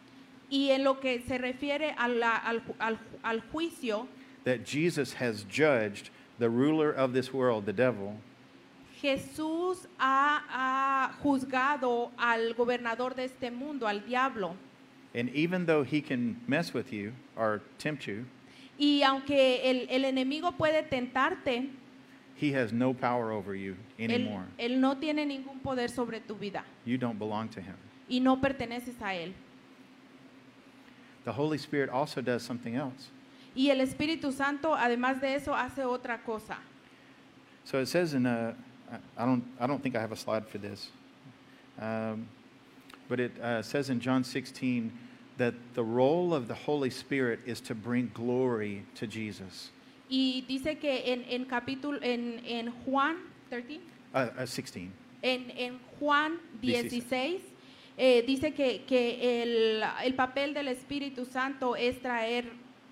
[0.50, 4.06] Y en lo que se refiere a la- al, al al juicio,
[4.44, 8.14] that Jesus has judged the ruler of this world, the devil,
[9.00, 14.56] Jesús ha, ha juzgado al gobernador de este mundo, al diablo.
[15.14, 18.24] and even though he can mess with you or tempt you,
[18.78, 21.68] Y aunque el, el enemigo puede tentarte,
[22.40, 24.44] he has no power over you él, anymore.
[24.58, 27.74] él no tiene ningún poder sobre tu vida You don't belong to him.
[28.08, 29.32] y no perteneces a él.
[31.24, 33.10] The Holy Spirit also does something else.
[33.54, 36.58] Y el Espíritu Santo, además de eso, hace otra cosa.
[37.64, 38.54] So it says in uh,
[38.90, 40.90] I I don't I don't think I have a slide for this,
[41.80, 42.28] um,
[43.08, 44.90] but it uh, says in John 16
[45.36, 49.70] that the role of the Holy Spirit is to bring glory to Jesus.
[50.10, 53.16] Y dice que en, en capítulo, en, en Juan
[53.50, 53.80] 13,
[54.14, 54.90] Uh, uh, 16.
[55.22, 57.42] en, en Juan 16.
[57.98, 62.44] 16, eh, dice que, que el, el papel del Espíritu Santo es traer...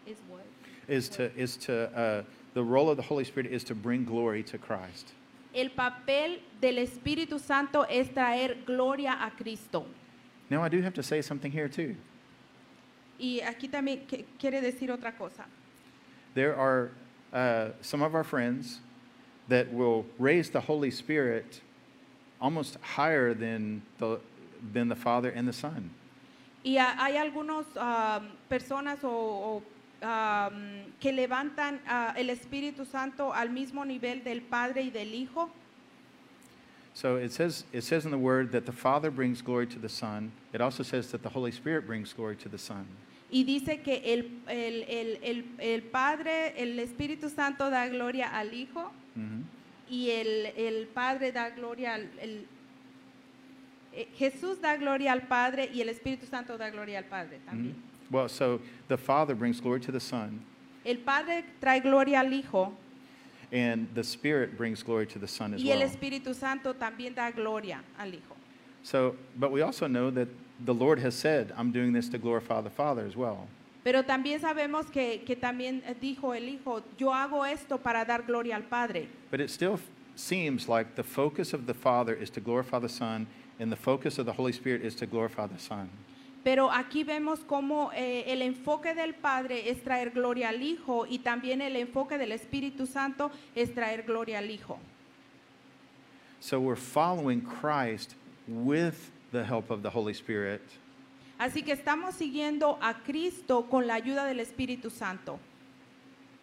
[0.06, 0.42] es what?
[0.88, 2.22] is to is to uh,
[2.54, 5.12] the role of the Holy Spirit is to bring glory to Christ.
[5.54, 9.86] El papel del Espíritu Santo es traer gloria a Cristo.
[10.50, 11.96] Now I do have to say something here too.
[13.18, 14.06] Y aquí también
[14.38, 15.46] quiere decir otra cosa.
[16.34, 16.90] There are
[17.32, 18.80] uh, some of our friends
[19.48, 21.60] that will raise the Holy Spirit
[22.40, 24.20] almost higher than the
[24.72, 25.90] than the Father and the Son.
[26.64, 27.64] Y ha- hay algunas
[28.48, 29.62] personas o, o,
[30.02, 35.48] am, que levantan ah, el Espíritu Santo al mismo nivel del Padre y del Hijo.
[36.94, 39.88] So it says it says in the Word that the Father brings glory to the
[39.88, 40.32] Son.
[40.52, 42.86] It also says that the Holy Spirit brings glory to the Son.
[43.30, 48.52] Y dice que el, el, el, el, el Padre, el Espíritu Santo da gloria al
[48.54, 49.44] Hijo Mhm.
[49.90, 52.08] y el, el Padre da gloria al...
[52.20, 52.46] el-
[53.96, 57.74] eh, Jesús da gloria al Padre y el Espíritu Santo da gloria al Padre también.
[57.74, 58.12] Mhm.
[58.12, 60.40] Well, so the Father brings glory to the Son,
[60.84, 62.72] El Padre trae gloria al Hijo
[63.52, 65.88] and the Spirit brings glory to the Son as y el well.
[65.88, 68.36] Espíritu Santo también da gloria al Hijo.
[68.82, 70.28] So, but we also know that
[70.64, 73.48] the Lord has said, I'm doing this to glorify the Father as well.
[73.82, 78.54] Pero también sabemos que, que también dijo el Hijo, yo hago esto para dar gloria
[78.56, 79.08] al Padre.
[79.30, 82.88] But it still f- seems like the focus of the Father is to glorify the
[82.88, 83.26] Son,
[83.58, 85.88] and the focus of the Holy Spirit is to glorify the Son.
[86.44, 91.18] Pero aquí vemos cómo eh, el enfoque del Padre es traer gloria al Hijo y
[91.18, 94.78] también el enfoque del Espíritu Santo es traer gloria al Hijo.
[96.38, 98.14] So we're following Christ
[98.46, 100.60] with the help of the Holy Spirit,
[101.38, 105.38] Así que estamos siguiendo a Cristo con la ayuda del Espíritu Santo.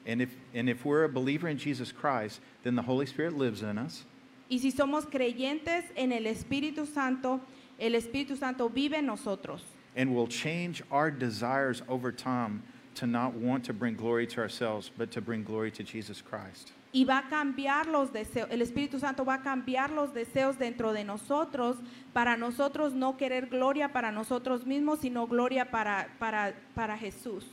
[0.05, 3.61] and if, and if we're a believer in Jesus Christ, then the Holy Spirit lives
[3.61, 4.03] in us,
[4.49, 7.39] Y si somos creyentes en el Espíritu Santo,
[7.79, 9.61] el Espíritu Santo vive en nosotros.
[9.95, 12.63] and will change our desires over time
[12.95, 16.71] to not want to bring glory to ourselves, but to bring glory to Jesus Christ.
[16.93, 20.93] y va a cambiar los deseos, el Espíritu Santo va a cambiar los deseos dentro
[20.93, 21.77] de nosotros
[22.13, 27.45] para nosotros no querer gloria para nosotros mismos, sino gloria para, para, para Jesús.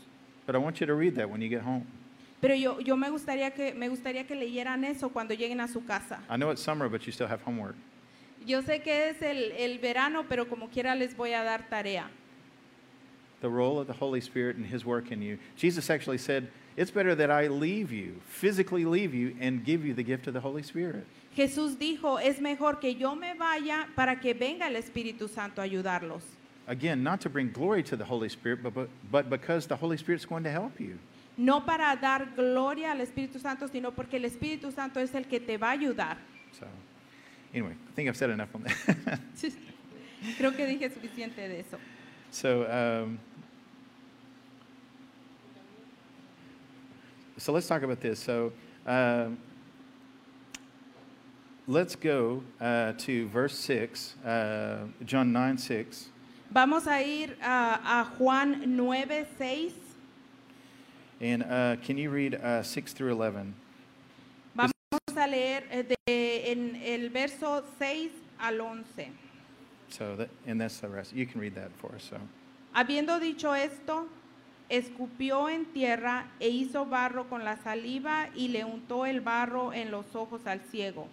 [0.46, 1.86] But I want you to read that when you get home.
[2.40, 5.84] Pero yo, yo me, gustaría que, me gustaría que leyeran eso cuando lleguen a su
[5.84, 6.20] casa.
[6.30, 7.76] I know it's summer, but you still have homework.
[8.46, 12.08] Yo sé que es el, el verano, pero como quiera les voy a dar tarea.
[13.42, 15.38] The role of the Holy Spirit and His work in you.
[15.56, 19.92] Jesus actually said, It's better that I leave you, physically leave you, and give you
[19.92, 21.06] the gift of the Holy Spirit.
[21.36, 25.64] Jesús dijo, es mejor que yo me vaya para que venga el Espíritu Santo a
[25.64, 26.22] ayudarlos.
[26.66, 29.96] Again, not to bring glory to the Holy Spirit, but, but, but because the Holy
[29.96, 30.98] Spirit's going to help you.
[31.40, 35.40] No para dar gloria al Espíritu Santo, sino porque el Espíritu Santo es el que
[35.40, 36.18] te va a ayudar.
[36.52, 36.66] So,
[37.54, 38.76] anyway, I think I've said enough on that.
[40.36, 41.78] Creo que dije suficiente de eso.
[42.30, 43.18] so, um,
[47.38, 48.18] so let's talk about this.
[48.18, 48.52] So,
[48.86, 49.38] um,
[51.66, 56.10] let's go uh, to verse 6, uh, John 9 6.
[56.52, 59.89] Vamos a ir a, a Juan 9, 6.
[61.20, 63.54] And uh, can you read uh, 6 through 11?
[64.54, 64.72] Vamos
[65.16, 68.10] a leer eh, de- en el verso 6
[68.40, 69.12] al 11.
[69.90, 71.12] So, that, and that's the rest.
[71.12, 72.04] You can read that for us.
[72.04, 72.16] So,
[72.74, 74.06] Habiendo dicho esto,
[74.70, 79.90] escupió en tierra e hizo barro con la saliva y le untó el barro en
[79.90, 81.08] los ojos al ciego.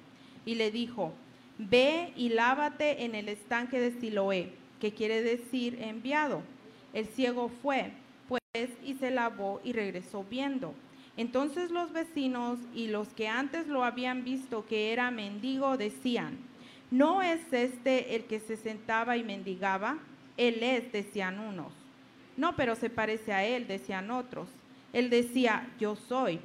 [0.45, 1.11] Y le dijo,
[1.57, 6.43] ve y lávate en el estanque de Siloé, que quiere decir enviado.
[6.93, 7.91] El ciego fue,
[8.83, 10.73] y se lavó y regresó viendo.
[11.17, 16.37] Entonces los vecinos y los que antes lo habían visto que era mendigo decían,
[16.91, 19.97] ¿no es este el que se sentaba y mendigaba?
[20.37, 21.73] Él es, decían unos.
[22.37, 24.47] No, pero se parece a él, decían otros.
[24.93, 26.39] Él decía, yo soy.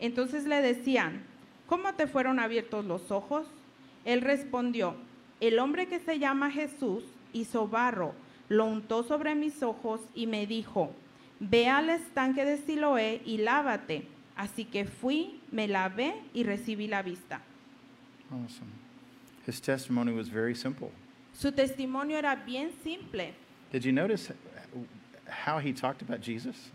[0.00, 1.22] Entonces le decían,
[1.66, 3.46] ¿cómo te fueron abiertos los ojos?
[4.06, 4.94] Él respondió,
[5.40, 7.04] el hombre que se llama Jesús
[7.34, 8.14] hizo barro,
[8.48, 10.92] lo untó sobre mis ojos y me dijo,
[11.40, 14.06] ve al estanque de Siloé y lávate.
[14.36, 17.40] Así que fui, me lavé y recibí la vista.
[18.30, 18.72] awesome.
[19.46, 20.90] His testimony was very simple.
[21.32, 23.34] Su testimonio era bien simple.
[23.70, 24.32] Did you notice
[25.28, 26.70] how he talked about Jesus?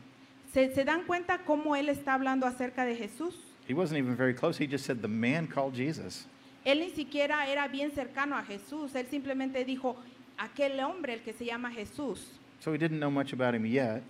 [0.53, 3.36] ¿Se, se dan cuenta cómo él está hablando acerca de Jesús?
[3.68, 4.57] He wasn't even very close.
[4.57, 6.26] He just said, The man called Jesus.
[6.66, 8.93] Él ni siquiera era bien cercano a Jesús.
[8.95, 9.95] Él simplemente dijo,
[10.38, 12.39] aquel hombre, el que se llama Jesús.
[12.60, 14.03] So he didn't know much about him yet,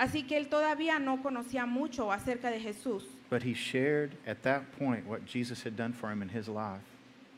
[0.00, 3.04] Así que él todavía no conocía mucho acerca de Jesús.
[3.28, 6.80] but he shared at that point what Jesus had done for him in his life.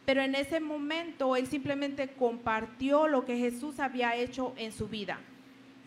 [0.07, 5.19] Pero en ese momento él simplemente compartió lo que Jesús había hecho en su vida.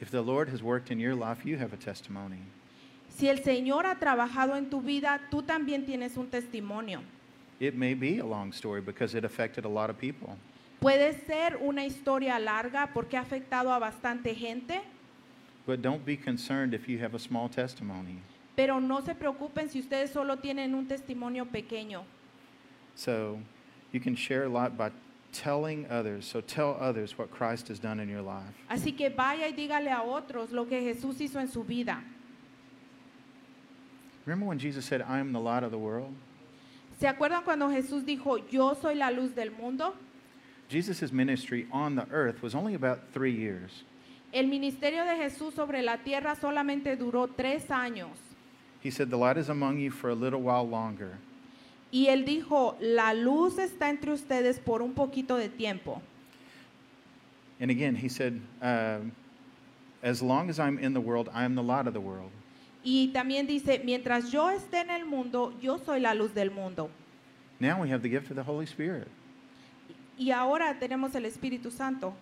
[0.01, 2.41] If the Lord has worked in your life, you have a testimony.
[3.07, 7.01] Si el Señor ha trabajado en tu vida, tú también tienes un testimonio.
[7.61, 10.35] It may be a long story because it affected a lot of people,
[10.81, 14.81] Puede ser una historia larga porque ha afectado a bastante gente,
[15.65, 18.21] but don't be concerned if you have a small testimony.
[18.55, 22.03] pero no se preocupen si ustedes solo tienen un testimonio pequeño.
[22.95, 23.39] So
[23.91, 24.91] you can share a lot by
[25.33, 26.25] telling others.
[26.25, 28.55] So tell others what Christ has done in your life.
[28.69, 32.01] Así que vaya y dígale a otros lo que Jesús hizo en su vida.
[34.25, 36.13] Remember when Jesus said, I am the light of the world?
[36.99, 39.93] ¿Se acuerdan cuando Jesús dijo, yo soy la luz del mundo?
[40.69, 43.83] Jesus' ministry on the earth was only about three years.
[44.35, 48.09] El ministerio de Jesús sobre la tierra solamente duró tres años.
[48.83, 51.17] He said, The light is among you for a little while longer.
[51.89, 56.01] Y él dijo, la luz está entre ustedes por un poquito de tiempo.
[57.61, 59.13] And again, he said, um,
[60.03, 62.31] As long as I'm in the world, I am the light of the world.
[62.83, 66.89] Y también dice, mientras yo esté en el mundo, yo soy la luz del mundo.
[67.61, 69.07] Now we have the gift of the Holy Spirit.
[70.17, 72.13] Y ahora tenemos el Espíritu Santo.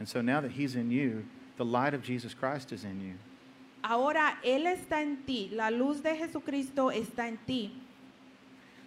[0.00, 1.24] And so now that He's in you,
[1.56, 3.14] the light of Jesus Christ is in you.
[3.84, 7.70] Ahora Él está en ti, la luz de Jesucristo está en ti.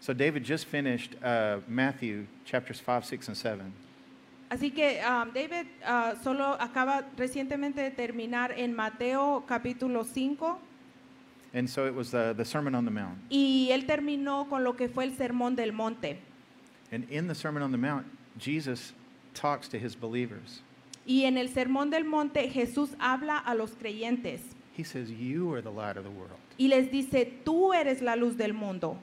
[0.02, 3.74] So David just finished uh, Matthew chapters 5, 6, and 7.
[4.52, 10.60] Así que um, David ah, solo acaba recientemente de terminar en Mateo capítulo 5
[11.56, 13.18] And so it was the, the Sermon on the Mount.
[13.30, 16.20] y él terminó con lo que fue el Sermón del Monte.
[16.92, 18.06] And in the Sermon on the Mount,
[18.38, 18.94] Jesus
[19.34, 20.62] talks to his believers.
[21.06, 24.42] Y en el Sermón del Monte Jesús habla a los creyentes
[24.76, 26.40] He says, You are the light of the world.
[26.58, 28.98] y les dice, tú eres la luz del mundo,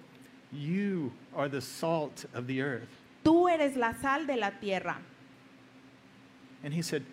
[0.53, 2.89] You are the salt of the earth.
[3.23, 4.99] tú eres la sal de la tierra.
[6.65, 7.05] And he said,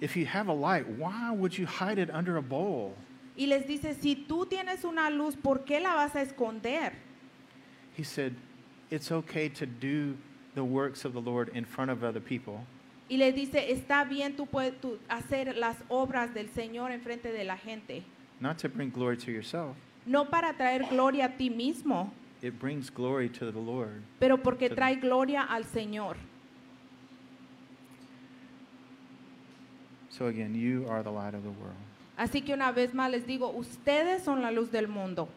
[0.00, 2.94] If you have a light, why would you hide it under a bowl?
[3.36, 6.92] Y les dice, si tú tienes una luz, ¿por qué la vas a esconder?
[7.96, 8.34] he said,
[8.90, 10.16] It's okay to do
[10.54, 12.64] the works of the Lord in front of other people.
[13.10, 17.32] Y le dice, está bien tú puedes tú hacer las obras del Señor en frente
[17.32, 18.04] de la gente.
[18.40, 22.88] Not to bring glory to yourself, No para traer gloria a ti mismo, it brings
[22.88, 24.00] glory to the Lord.
[24.20, 26.16] pero porque trae gloria al Señor.
[30.10, 31.76] So again, you are the light of the world.
[32.16, 35.28] Así que una vez más les digo, ustedes son la luz del mundo.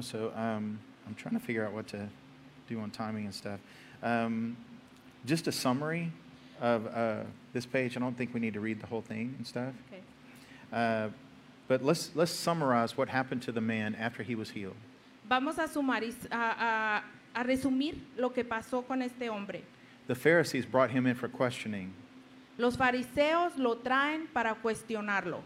[0.00, 2.08] So um, I'm trying to figure out what to
[2.68, 3.60] do on timing and stuff.
[4.02, 4.56] Um,
[5.26, 6.10] just a summary
[6.60, 7.16] of uh,
[7.52, 7.96] this page.
[7.96, 9.74] I don't think we need to read the whole thing and stuff.
[10.72, 11.08] Uh,
[11.68, 14.76] but let's, let's summarize what happened to the man after he was healed.
[15.28, 17.02] Vamos a, sumariz- a, a-
[17.40, 19.62] a resumir lo que pasó con este hombre.
[20.06, 21.92] The Pharisees brought him in for questioning.
[22.58, 25.40] Los fariseos lo traen para cuestionarlo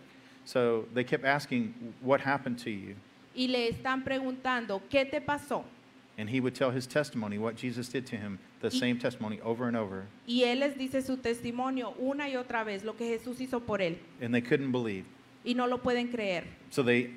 [0.44, 2.94] So they kept asking, What happened to you?
[3.34, 5.64] y le están preguntando, ¿qué te pasó?
[6.20, 9.40] And he would tell his testimony, what Jesus did to him, the Y- same testimony
[9.40, 10.04] over and over.
[10.28, 13.78] Y él les dice su testimonio una y otra vez, lo que Jesús hizo por
[13.80, 13.96] él.
[14.20, 15.06] And they couldn't believe.
[15.46, 16.44] Y no lo pueden creer.
[16.68, 17.10] So they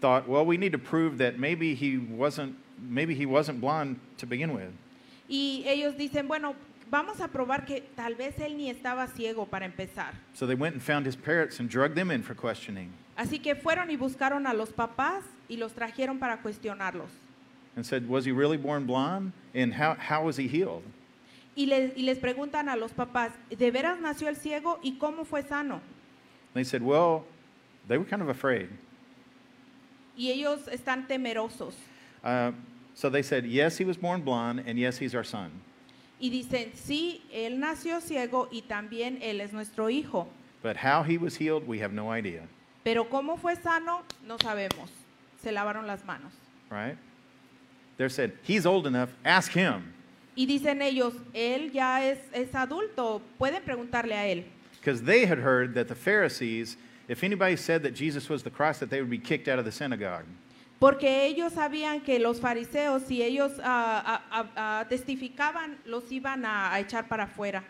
[0.00, 4.26] thought, well, we need to prove that maybe he wasn't maybe he wasn't blind to
[4.26, 4.72] begin with.
[5.28, 6.54] Y ellos dicen, bueno,
[6.90, 10.14] vamos a probar que tal vez él ni estaba ciego para empezar.
[10.32, 13.54] So they went and found his parents and drugged them in for questioning Así que
[13.54, 17.10] fueron y buscaron a los papás y los trajeron para cuestionarlos.
[17.76, 19.32] And said, Was he really born blind?
[19.54, 20.82] And how, how was he healed?
[21.56, 25.24] Y les, y les preguntan a los papás, ¿de veras nació el ciego y cómo
[25.26, 25.80] fue sano?
[26.54, 27.24] They said, Well,
[27.88, 28.68] they were kind of afraid.
[30.16, 31.74] Y ellos están temerosos.
[32.22, 32.52] Uh,
[32.94, 35.50] so they said, Yes, he was born blind, and yes, he's our son.
[36.20, 40.28] Y dicen, sí, él nació ciego y también él es nuestro hijo.
[40.62, 42.42] But how he was healed, we have no idea.
[42.84, 44.90] Pero cómo fue sano, no sabemos.
[45.42, 46.32] Se lavaron las manos.
[46.70, 46.98] Right?
[48.00, 49.92] They said, He's old enough, ask him.
[50.34, 54.44] Y dicen ellos, él ya es, es adulto, pueden preguntarle a él.
[54.80, 56.78] Because they had heard that the Pharisees,
[57.08, 59.66] if anybody said that Jesus was the Christ, that they would be kicked out of
[59.66, 60.24] the synagogue.
[60.78, 66.72] Porque ellos sabían que los fariseos, si ellos ah, ah, ah, testificaban, los iban a,
[66.72, 67.62] a echar para afuera.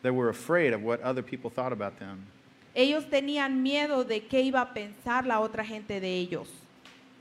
[0.00, 2.24] They were afraid of what other people thought about them.
[2.74, 6.48] Ellos tenían miedo de qué iba a pensar la otra gente de ellos.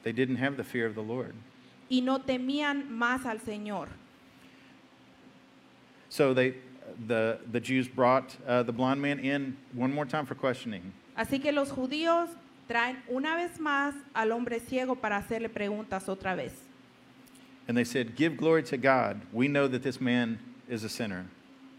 [0.03, 1.33] They didn't have the fear of the Lord.
[1.89, 3.87] Y no temían más al Señor.
[6.09, 6.55] So they,
[7.07, 10.93] the, the Jews brought uh, the blind man in one more time for questioning.
[11.17, 12.29] Así que los judíos
[12.67, 16.53] traen una vez más al hombre ciego para hacerle preguntas otra vez.
[17.67, 19.21] And they said, Give glory to God.
[19.33, 21.25] We know that this man is a sinner.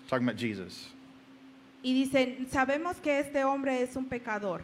[0.08, 0.88] Talking about Jesus.
[1.82, 4.62] Y dicen, sabemos que este hombre es un pecador.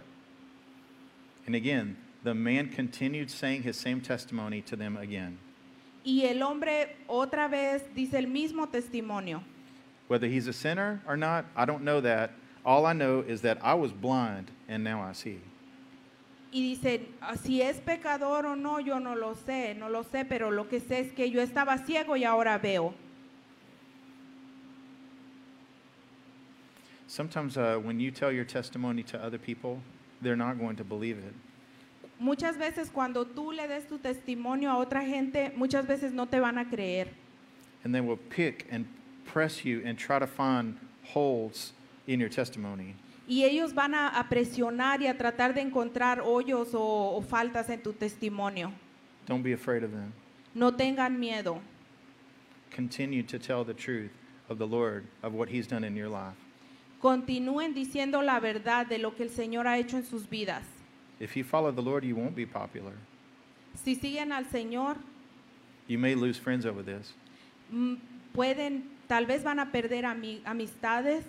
[1.46, 5.38] And again, the man continued saying his same testimony to them again.
[6.04, 9.42] Y el hombre otra vez dice el mismo testimonio.
[10.08, 12.32] Whether he's a sinner or not, I don't know that.
[12.64, 15.38] All I know is that I was blind and now I see.
[16.52, 20.24] Y dicen, "Ah, si es pecador o no, yo no lo sé, no lo sé,
[20.26, 22.94] pero lo que sé es que yo estaba ciego y ahora veo.
[27.06, 29.80] Sometimes uh, when you tell your testimony to other people,
[30.22, 31.34] they're not going to believe it.
[32.18, 36.38] Muchas veces cuando tú le des tu testimonio a otra gente, muchas veces no te
[36.38, 37.08] van a creer.
[37.84, 38.86] And they will pick and
[39.24, 40.76] press you and try to find
[41.12, 41.72] holes
[42.06, 42.94] in your testimony.
[43.26, 47.68] Y ellos van a, a presionar y a tratar de encontrar hoyos o, o faltas
[47.70, 48.72] en tu testimonio.
[49.26, 50.12] Don't be afraid of them.
[50.54, 51.60] No tengan miedo.
[52.70, 54.10] Continue to tell the truth
[54.48, 56.36] of the Lord, of what He's done in your life.
[57.00, 60.64] Continúen diciendo la verdad de lo que el Señor ha hecho en sus vidas.
[61.20, 62.92] If you follow the Lord, you won't be popular.
[63.84, 64.96] Si siguen al Señor,
[65.86, 67.12] You may lose friends over this,
[67.70, 67.98] mm,
[68.34, 71.24] pueden, tal vez van a perder ami- amistades,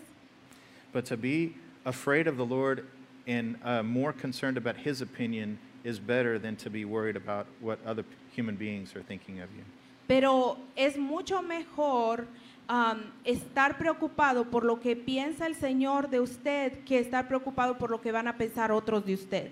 [0.93, 1.55] but to be
[1.85, 2.85] afraid of the Lord
[3.27, 7.79] and uh, more concerned about His opinion is better than to be worried about what
[7.85, 9.63] other human beings are thinking of you.
[10.07, 12.25] pero es mucho mejor
[12.69, 17.89] am, estar preocupado por lo que piensa el Señor de usted que estar preocupado por
[17.91, 19.51] lo que van a pensar otros de usted.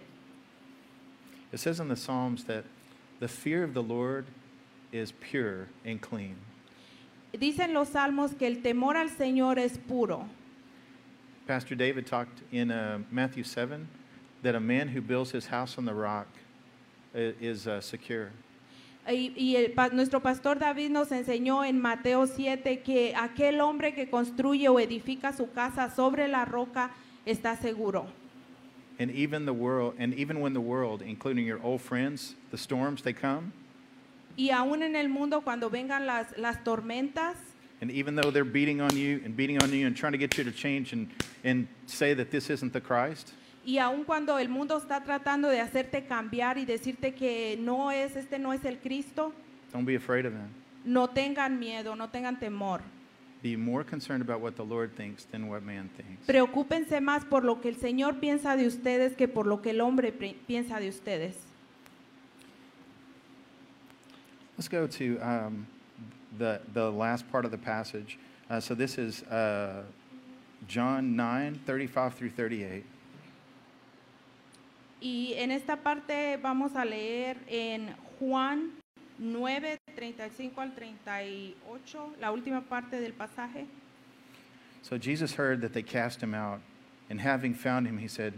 [1.54, 2.66] It says in the Psalms that
[3.20, 4.26] the fear of the Lord
[4.92, 6.36] is pure and clean.
[7.32, 10.28] Dicen los salmos que el temor al Señor es puro.
[11.46, 13.88] Pastor David talked in uh, Matthew 7
[14.42, 16.28] that a man who builds his house on the rock
[17.14, 18.32] is uh, secure.
[19.08, 24.10] Y, y el nuestro pastor David nos enseñó en Mateo 7 que aquel hombre que
[24.10, 26.92] construye o edifica su casa sobre la roca
[27.26, 28.08] está seguro.
[29.00, 33.02] And even the world, and even when the world, including your old friends, the storms,
[33.02, 33.52] they come,
[34.38, 37.36] Y aún en el mundo cuando vengan las, las tormentas,
[37.82, 40.38] And even though they're beating on you and beating on you and trying to get
[40.38, 41.10] you to change and,
[41.44, 43.34] and say that this isn't the Christ,
[43.66, 48.16] y aún cuando el mundo está tratando de hacerte cambiar y decirte que no es,
[48.16, 49.34] este no es el Cristo,
[49.72, 50.50] don't be afraid of them.
[50.86, 52.82] no tengan miedo, no tengan temor.
[53.44, 56.26] Be more concerned about what the Lord thinks than what man thinks.
[56.26, 59.82] Preocúpense más por lo que el Señor piensa de ustedes que por lo que el
[59.82, 61.36] hombre piensa de ustedes.
[64.58, 65.68] Let's go to um,
[66.38, 68.18] the, the last part of the passage.
[68.50, 69.84] Uh, so this is uh,
[70.66, 72.86] John 9, 35 through 38.
[75.02, 78.72] Y en esta parte vamos a leer en Juan
[79.20, 83.66] 9, 35 al 38, la última parte del pasaje.
[84.82, 86.60] So Jesus heard that they cast him out,
[87.10, 88.34] and having found him, he said,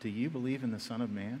[0.00, 1.40] Do you believe in the Son of Man?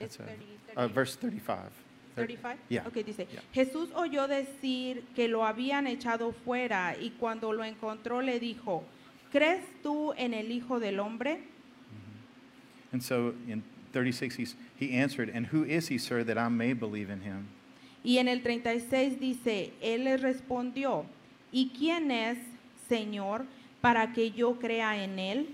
[0.00, 0.92] 30, Uh, 30.
[0.94, 1.70] verse 35.
[2.16, 2.58] Thir- 35?
[2.68, 2.86] Yeah.
[2.86, 3.40] Ok, dice, Yeah.
[3.54, 8.84] Jesús oyó decir que lo habían echado fuera y cuando lo encontró le dijo,
[9.30, 11.40] ¿crees tú en el Hijo del Hombre?
[12.92, 13.62] And so in
[13.92, 17.48] 36, he's, he answered, And who is he, sir, that I may believe in him?
[18.04, 21.06] Y en el 36 dice, Él le respondió,
[21.52, 22.38] ¿y quién es,
[22.88, 23.46] Señor,
[23.80, 25.46] para que yo crea en Él?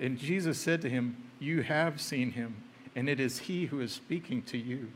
[0.00, 2.56] And Jesus said to him, You have seen him,
[2.94, 4.88] and it is he who is speaking to you.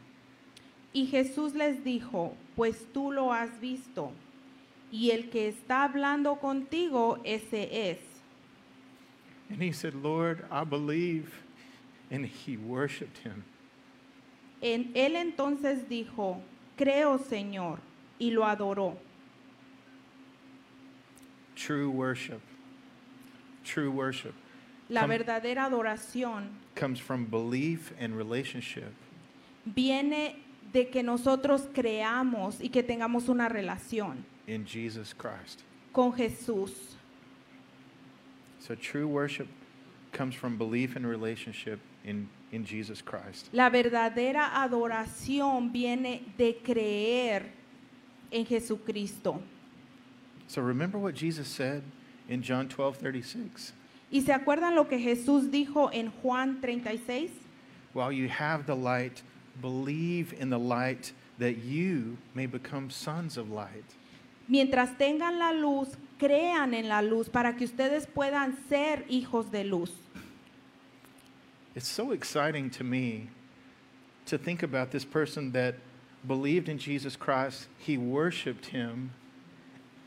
[0.92, 4.12] Y Jesús les dijo, pues tú lo has visto,
[4.90, 8.11] y el que está hablando contigo, ese es.
[9.50, 11.42] And he said, Lord, I believe.
[12.10, 13.44] And he worshiped him.
[14.62, 16.40] En, él entonces dijo,
[16.76, 17.78] creo Señor,
[18.18, 18.96] y lo adoró.
[21.56, 22.40] True worship.
[23.64, 24.34] True worship
[24.88, 28.92] La verdadera adoración comes from belief and relationship.
[29.64, 30.36] viene
[30.72, 35.62] de que nosotros creamos y que tengamos una relación in Jesus Christ.
[35.92, 36.91] con Jesús.
[38.62, 39.48] So true worship
[40.12, 43.48] comes from belief and relationship in, in Jesus Christ.
[43.52, 47.42] La verdadera adoración viene de creer
[48.30, 49.42] en Jesucristo.
[50.46, 51.82] So remember what Jesus said
[52.28, 53.72] in John 12 36.
[54.12, 57.32] ¿Y se acuerdan lo que Jesús dijo en Juan 36?
[57.94, 59.22] While you have the light,
[59.60, 63.96] believe in the light that you may become sons of light.
[64.48, 69.64] Mientras tengan la luz, crean en la luz para que ustedes puedan ser hijos de
[69.64, 69.92] luz.
[71.74, 73.28] It's so exciting to me
[74.26, 75.76] to think about this person that
[76.26, 79.10] believed in Jesus Christ, he worshiped him,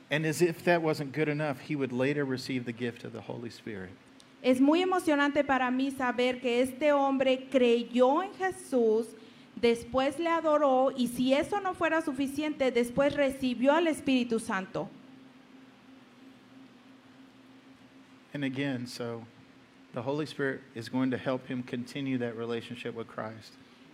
[0.09, 3.21] and as if that wasn't good enough, he would later receive the gift of the
[3.21, 3.91] Holy Spirit.
[4.41, 9.07] Es muy emocionante para mí saber que este hombre creyó en Jesús,
[9.59, 14.87] después le adoró y si eso no fuera suficiente, después recibió al Espíritu Santo.
[18.35, 19.23] And again, so
[19.93, 23.53] the Holy Spirit is going to help him continue that relationship with Christ.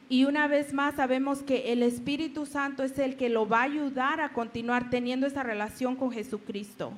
[0.09, 3.63] Y una vez más sabemos que el Espíritu Santo es el que lo va a
[3.65, 6.97] ayudar a continuar teniendo esa relación con Jesucristo.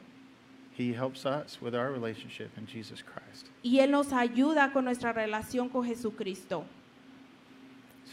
[0.78, 3.50] He helps us with our relationship in Jesus Christ.
[3.62, 6.64] Y Él nos ayuda con nuestra relación con Jesucristo.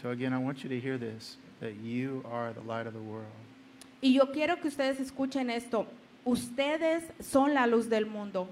[0.01, 2.99] So again, I want you to hear this that you are the light of the
[2.99, 3.31] world.
[4.01, 5.87] Y yo quiero que ustedes escuchen esto.
[6.25, 8.49] Ustedes son la luz del mundo.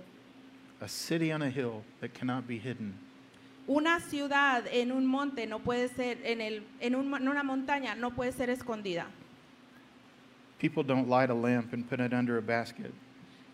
[0.82, 2.93] A city on a hill that cannot be hidden.
[3.67, 7.95] Una ciudad en un monte no puede ser, en, el, en, un- en una montaña
[7.95, 9.05] no puede ser escondida.
[10.57, 12.91] People don't light a lamp and put it under a basket.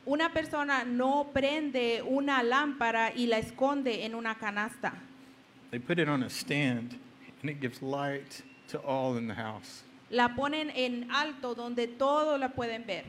[0.08, 4.94] Una persona no prende una lámpara y la esconde en una canasta.
[5.72, 6.98] They put it on a stand,
[7.42, 9.84] and it gives light to all in the house.
[10.12, 13.04] La ponen en alto donde todos la pueden ver.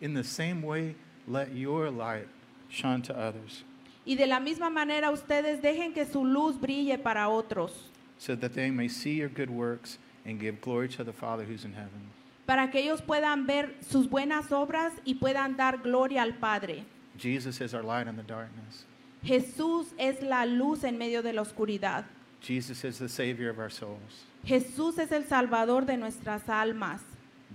[0.00, 0.96] In the same way,
[1.28, 2.26] let your light
[2.70, 3.64] shine to others
[4.06, 8.52] Y de la misma manera ustedes dejen que su luz brille para otros, so that
[8.54, 12.10] they may see your good works and give glory to the Father who's in heaven.
[12.46, 16.84] para que ellos puedan ver sus buenas obras y puedan dar gloria al Padre.
[17.16, 18.84] Jesus is our light in the darkness.
[19.22, 22.06] Jesús es la luz en medio de la oscuridad.
[22.40, 24.24] Jesus is the Savior of our souls.
[24.44, 27.02] Jesús es el Salvador de nuestras almas.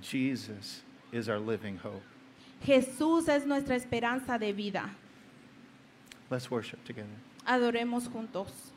[0.02, 2.04] Jesus is our living hope.
[2.64, 4.92] Jesús es nuestra esperanza de vida.
[6.30, 7.10] Let's worship together.
[7.46, 8.72] Adoremos juntos.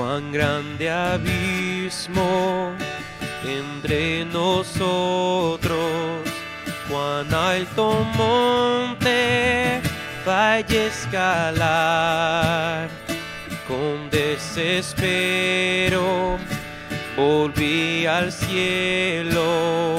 [0.00, 2.72] cuán grande abismo
[3.44, 5.78] entre nosotros,
[6.88, 9.29] cuán alto monte
[10.26, 12.08] a escalar.
[13.66, 15.18] Con desespero
[17.16, 19.96] volví al cielo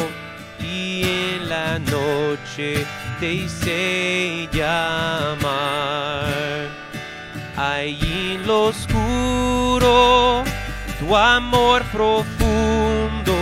[0.60, 2.86] y en la noche
[3.20, 5.42] te hice llamar.
[7.56, 10.44] Ahí en lo oscuro,
[11.00, 13.34] tu amor profundo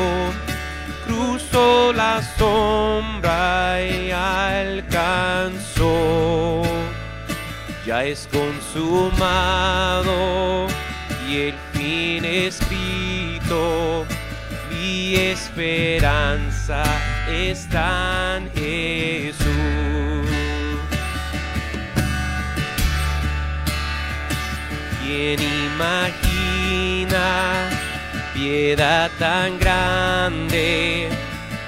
[1.06, 5.90] cruzó la sombra y alcanzó.
[7.90, 10.14] Ya es consumado
[11.28, 14.06] y el fin escrito.
[14.70, 16.84] Mi esperanza
[17.28, 19.48] está en Jesús.
[25.02, 25.40] ¿Quién
[25.74, 27.26] imagina
[28.36, 31.10] piedad tan grande,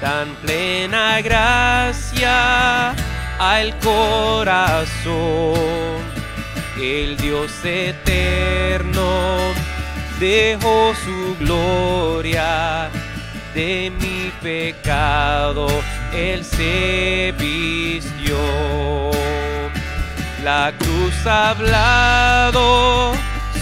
[0.00, 2.94] tan plena gracia
[3.40, 4.92] al corazón?
[6.80, 9.38] El Dios eterno
[10.18, 12.90] dejó su gloria
[13.54, 15.66] de mi pecado,
[16.14, 18.36] Él se vistió.
[20.42, 23.12] La cruz ha hablado,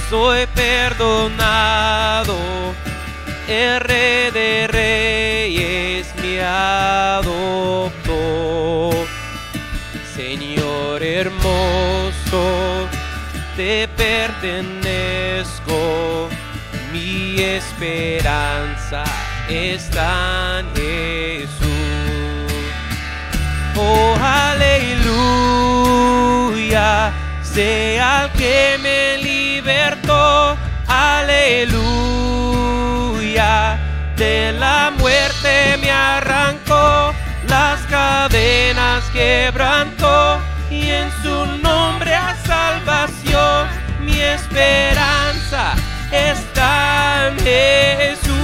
[0.09, 2.37] soy perdonado,
[3.49, 7.91] el rey de reyes me adoptó.
[10.15, 12.70] Señor hermoso,
[13.61, 15.75] te pertenezco,
[16.95, 19.05] mi esperanza
[19.51, 21.61] está en Jesús.
[23.77, 25.13] Oh, aleluya,
[27.43, 30.57] sea el que me libertó,
[30.89, 31.79] aleluya,
[34.17, 37.13] de la muerte me arrancó,
[37.47, 40.41] las cadenas quebrantó,
[40.71, 41.70] y en su nombre
[42.91, 43.68] salvación,
[44.01, 45.74] mi esperanza
[46.11, 48.34] está en Jesús.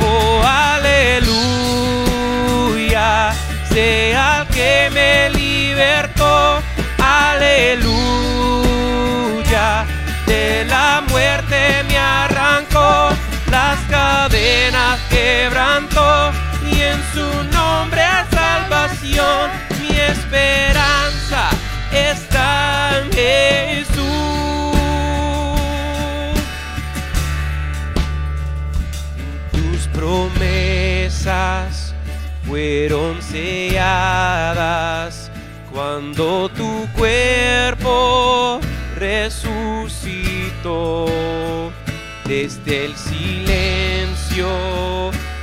[0.00, 1.34] Oh, aleluya,
[3.68, 6.62] sea el que me libertó,
[7.02, 7.84] aleluya,
[10.26, 13.10] de la muerte me arrancó,
[13.50, 16.32] las cadenas quebrantó,
[16.70, 19.50] y en su nombre salvación,
[19.80, 21.50] mi esperanza
[21.92, 23.92] está Jesús.
[29.52, 31.94] tus promesas
[32.46, 35.30] fueron selladas
[35.72, 38.60] cuando tu cuerpo
[38.96, 41.06] resucitó
[42.24, 44.48] desde el silencio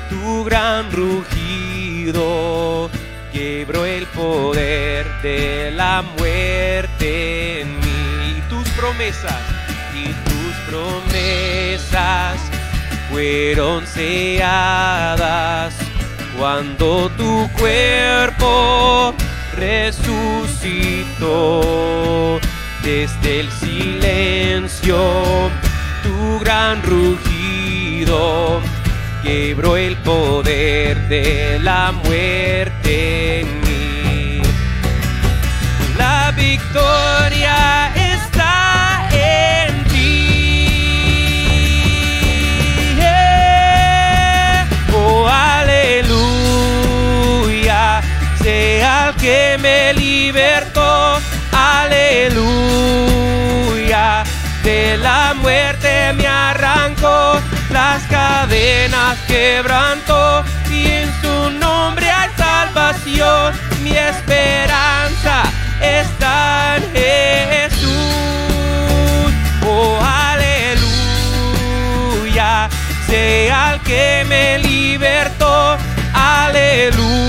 [0.10, 2.89] tu gran rugido
[3.32, 8.41] quebró el poder de la muerte en mí.
[8.49, 9.41] Tus promesas
[9.93, 12.39] y tus promesas
[13.09, 15.74] fueron selladas
[16.38, 19.13] cuando tu cuerpo
[19.57, 21.20] resucitó.
[22.84, 24.97] Desde el silencio
[26.01, 28.61] tu gran rugido
[29.22, 33.68] quebró el poder de la muerte en mí
[36.60, 40.68] victoria está en ti.
[42.99, 46.22] Eh, Oh, aleluya,
[48.41, 51.20] sea el que me libertó.
[51.51, 52.64] Aleluya,
[54.64, 57.39] de la muerte me arrancó,
[57.70, 63.53] las cadenas quebrantó y en su nombre hay salvación.
[63.84, 65.43] Mi esperanza
[65.82, 67.89] está en Jesús.
[69.65, 70.80] Oh, aleluya,
[73.07, 75.77] sea el que me libertó.
[76.13, 77.21] Aleluya,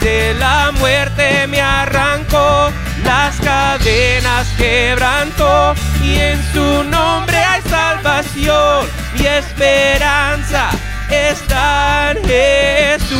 [0.00, 2.72] de la muerte me arrancó,
[3.04, 8.86] las cadenas quebrantó y en su nombre hay salvación.
[9.18, 10.70] Mi esperanza
[11.10, 13.18] está en Jesús.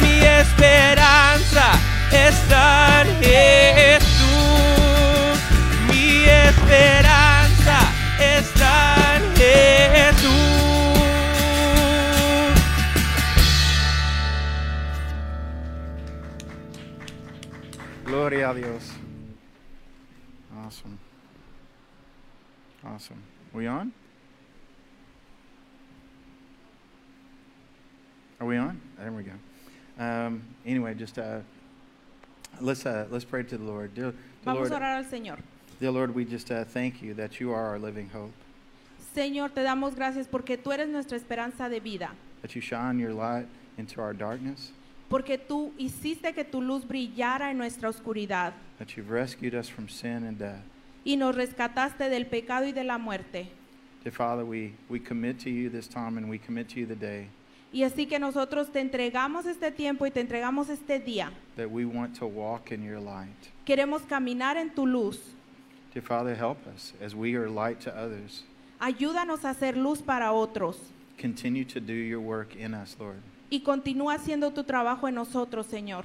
[0.00, 0.99] Mi esperanza
[1.50, 3.79] está en
[30.70, 31.40] anyway, just uh,
[32.60, 33.94] let's uh, let's pray to the Lord.
[33.94, 34.14] Dear, dear
[34.44, 35.38] Vamos Lord, a orar al Señor.
[35.80, 38.32] dear Lord, we just uh, thank you that you are our living hope.
[39.14, 42.10] Señor, te damos gracias porque tú eres nuestra esperanza de vida,
[42.42, 43.46] That you shine your light
[43.76, 44.72] into our darkness.
[45.08, 49.88] porque tú hiciste que tu luz brillara en nuestra oscuridad That you've rescued us from
[49.88, 50.62] sin and death.
[51.04, 53.48] y nos rescataste del pecado y de la muerte.
[54.04, 56.94] Dear Father, we, we commit to you this time and we commit to you the
[56.94, 57.26] day
[57.72, 61.30] Y así que nosotros te entregamos este tiempo y te entregamos este día.
[61.56, 63.36] that we want to walk in your light.
[63.64, 65.20] Queremos caminar en tu luz.
[65.94, 68.44] Dear Father, help us as we are light to others.
[68.80, 70.78] Ayúdanos a hacer luz para otros.
[71.20, 73.18] Continue to do your work in us, Lord,
[73.50, 76.04] Y continúa haciendo tu trabajo en nosotros, Señor,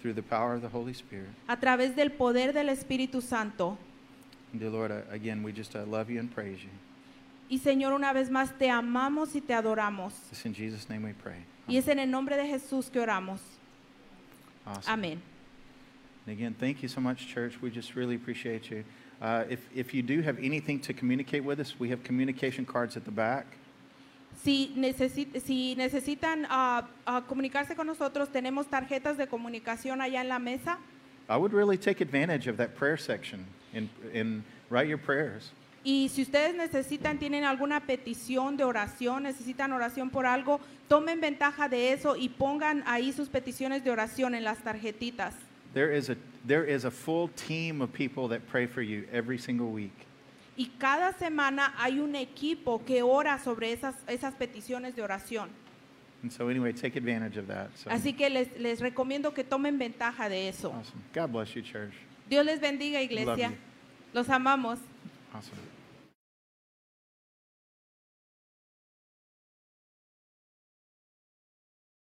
[0.00, 1.30] through the power of the Holy Spirit.
[1.48, 3.76] a través del poder del Espíritu Santo.
[4.52, 6.70] And dear Lord, again, we just uh, love you and praise you.
[7.52, 10.14] Y Señor, una vez más te amamos y te adoramos.
[10.30, 11.44] It's in Jesus' name we pray.
[11.68, 13.40] Y es en el nombre de Jesús que oramos.
[14.66, 14.90] Awesome.
[14.90, 15.22] Amén.
[16.26, 17.60] And again, thank you so much, church.
[17.60, 18.84] We just really appreciate you.
[19.20, 22.96] Uh, if, if you do have anything to communicate with us, we have communication cards
[22.96, 23.44] at the back.
[24.42, 30.28] Si, necesi- si necesitan ah, ah, comunicarse con nosotros, tenemos tarjetas de comunicación allá en
[30.28, 30.78] la mesa.
[31.28, 33.44] I would really take advantage of that prayer section
[33.74, 35.50] and, and write your prayers.
[35.84, 41.68] Y si ustedes necesitan, tienen alguna petición de oración, necesitan oración por algo, tomen ventaja
[41.68, 45.34] de eso y pongan ahí sus peticiones de oración en las tarjetitas.
[45.74, 46.16] There is a,
[46.46, 49.92] there is a full team of people that pray for you every single week.
[50.56, 55.48] Y cada semana hay un equipo que ora sobre esas, esas peticiones de oración.
[56.22, 57.70] And so, anyway, take advantage of that.
[57.76, 60.72] So, Así que les, les recomiendo que tomen ventaja de eso.
[60.72, 61.02] awesome.
[61.12, 61.94] God bless you, church.
[62.28, 63.52] Dios les bendiga, iglesia.
[64.12, 64.78] Los amamos.
[65.34, 65.56] Awesome.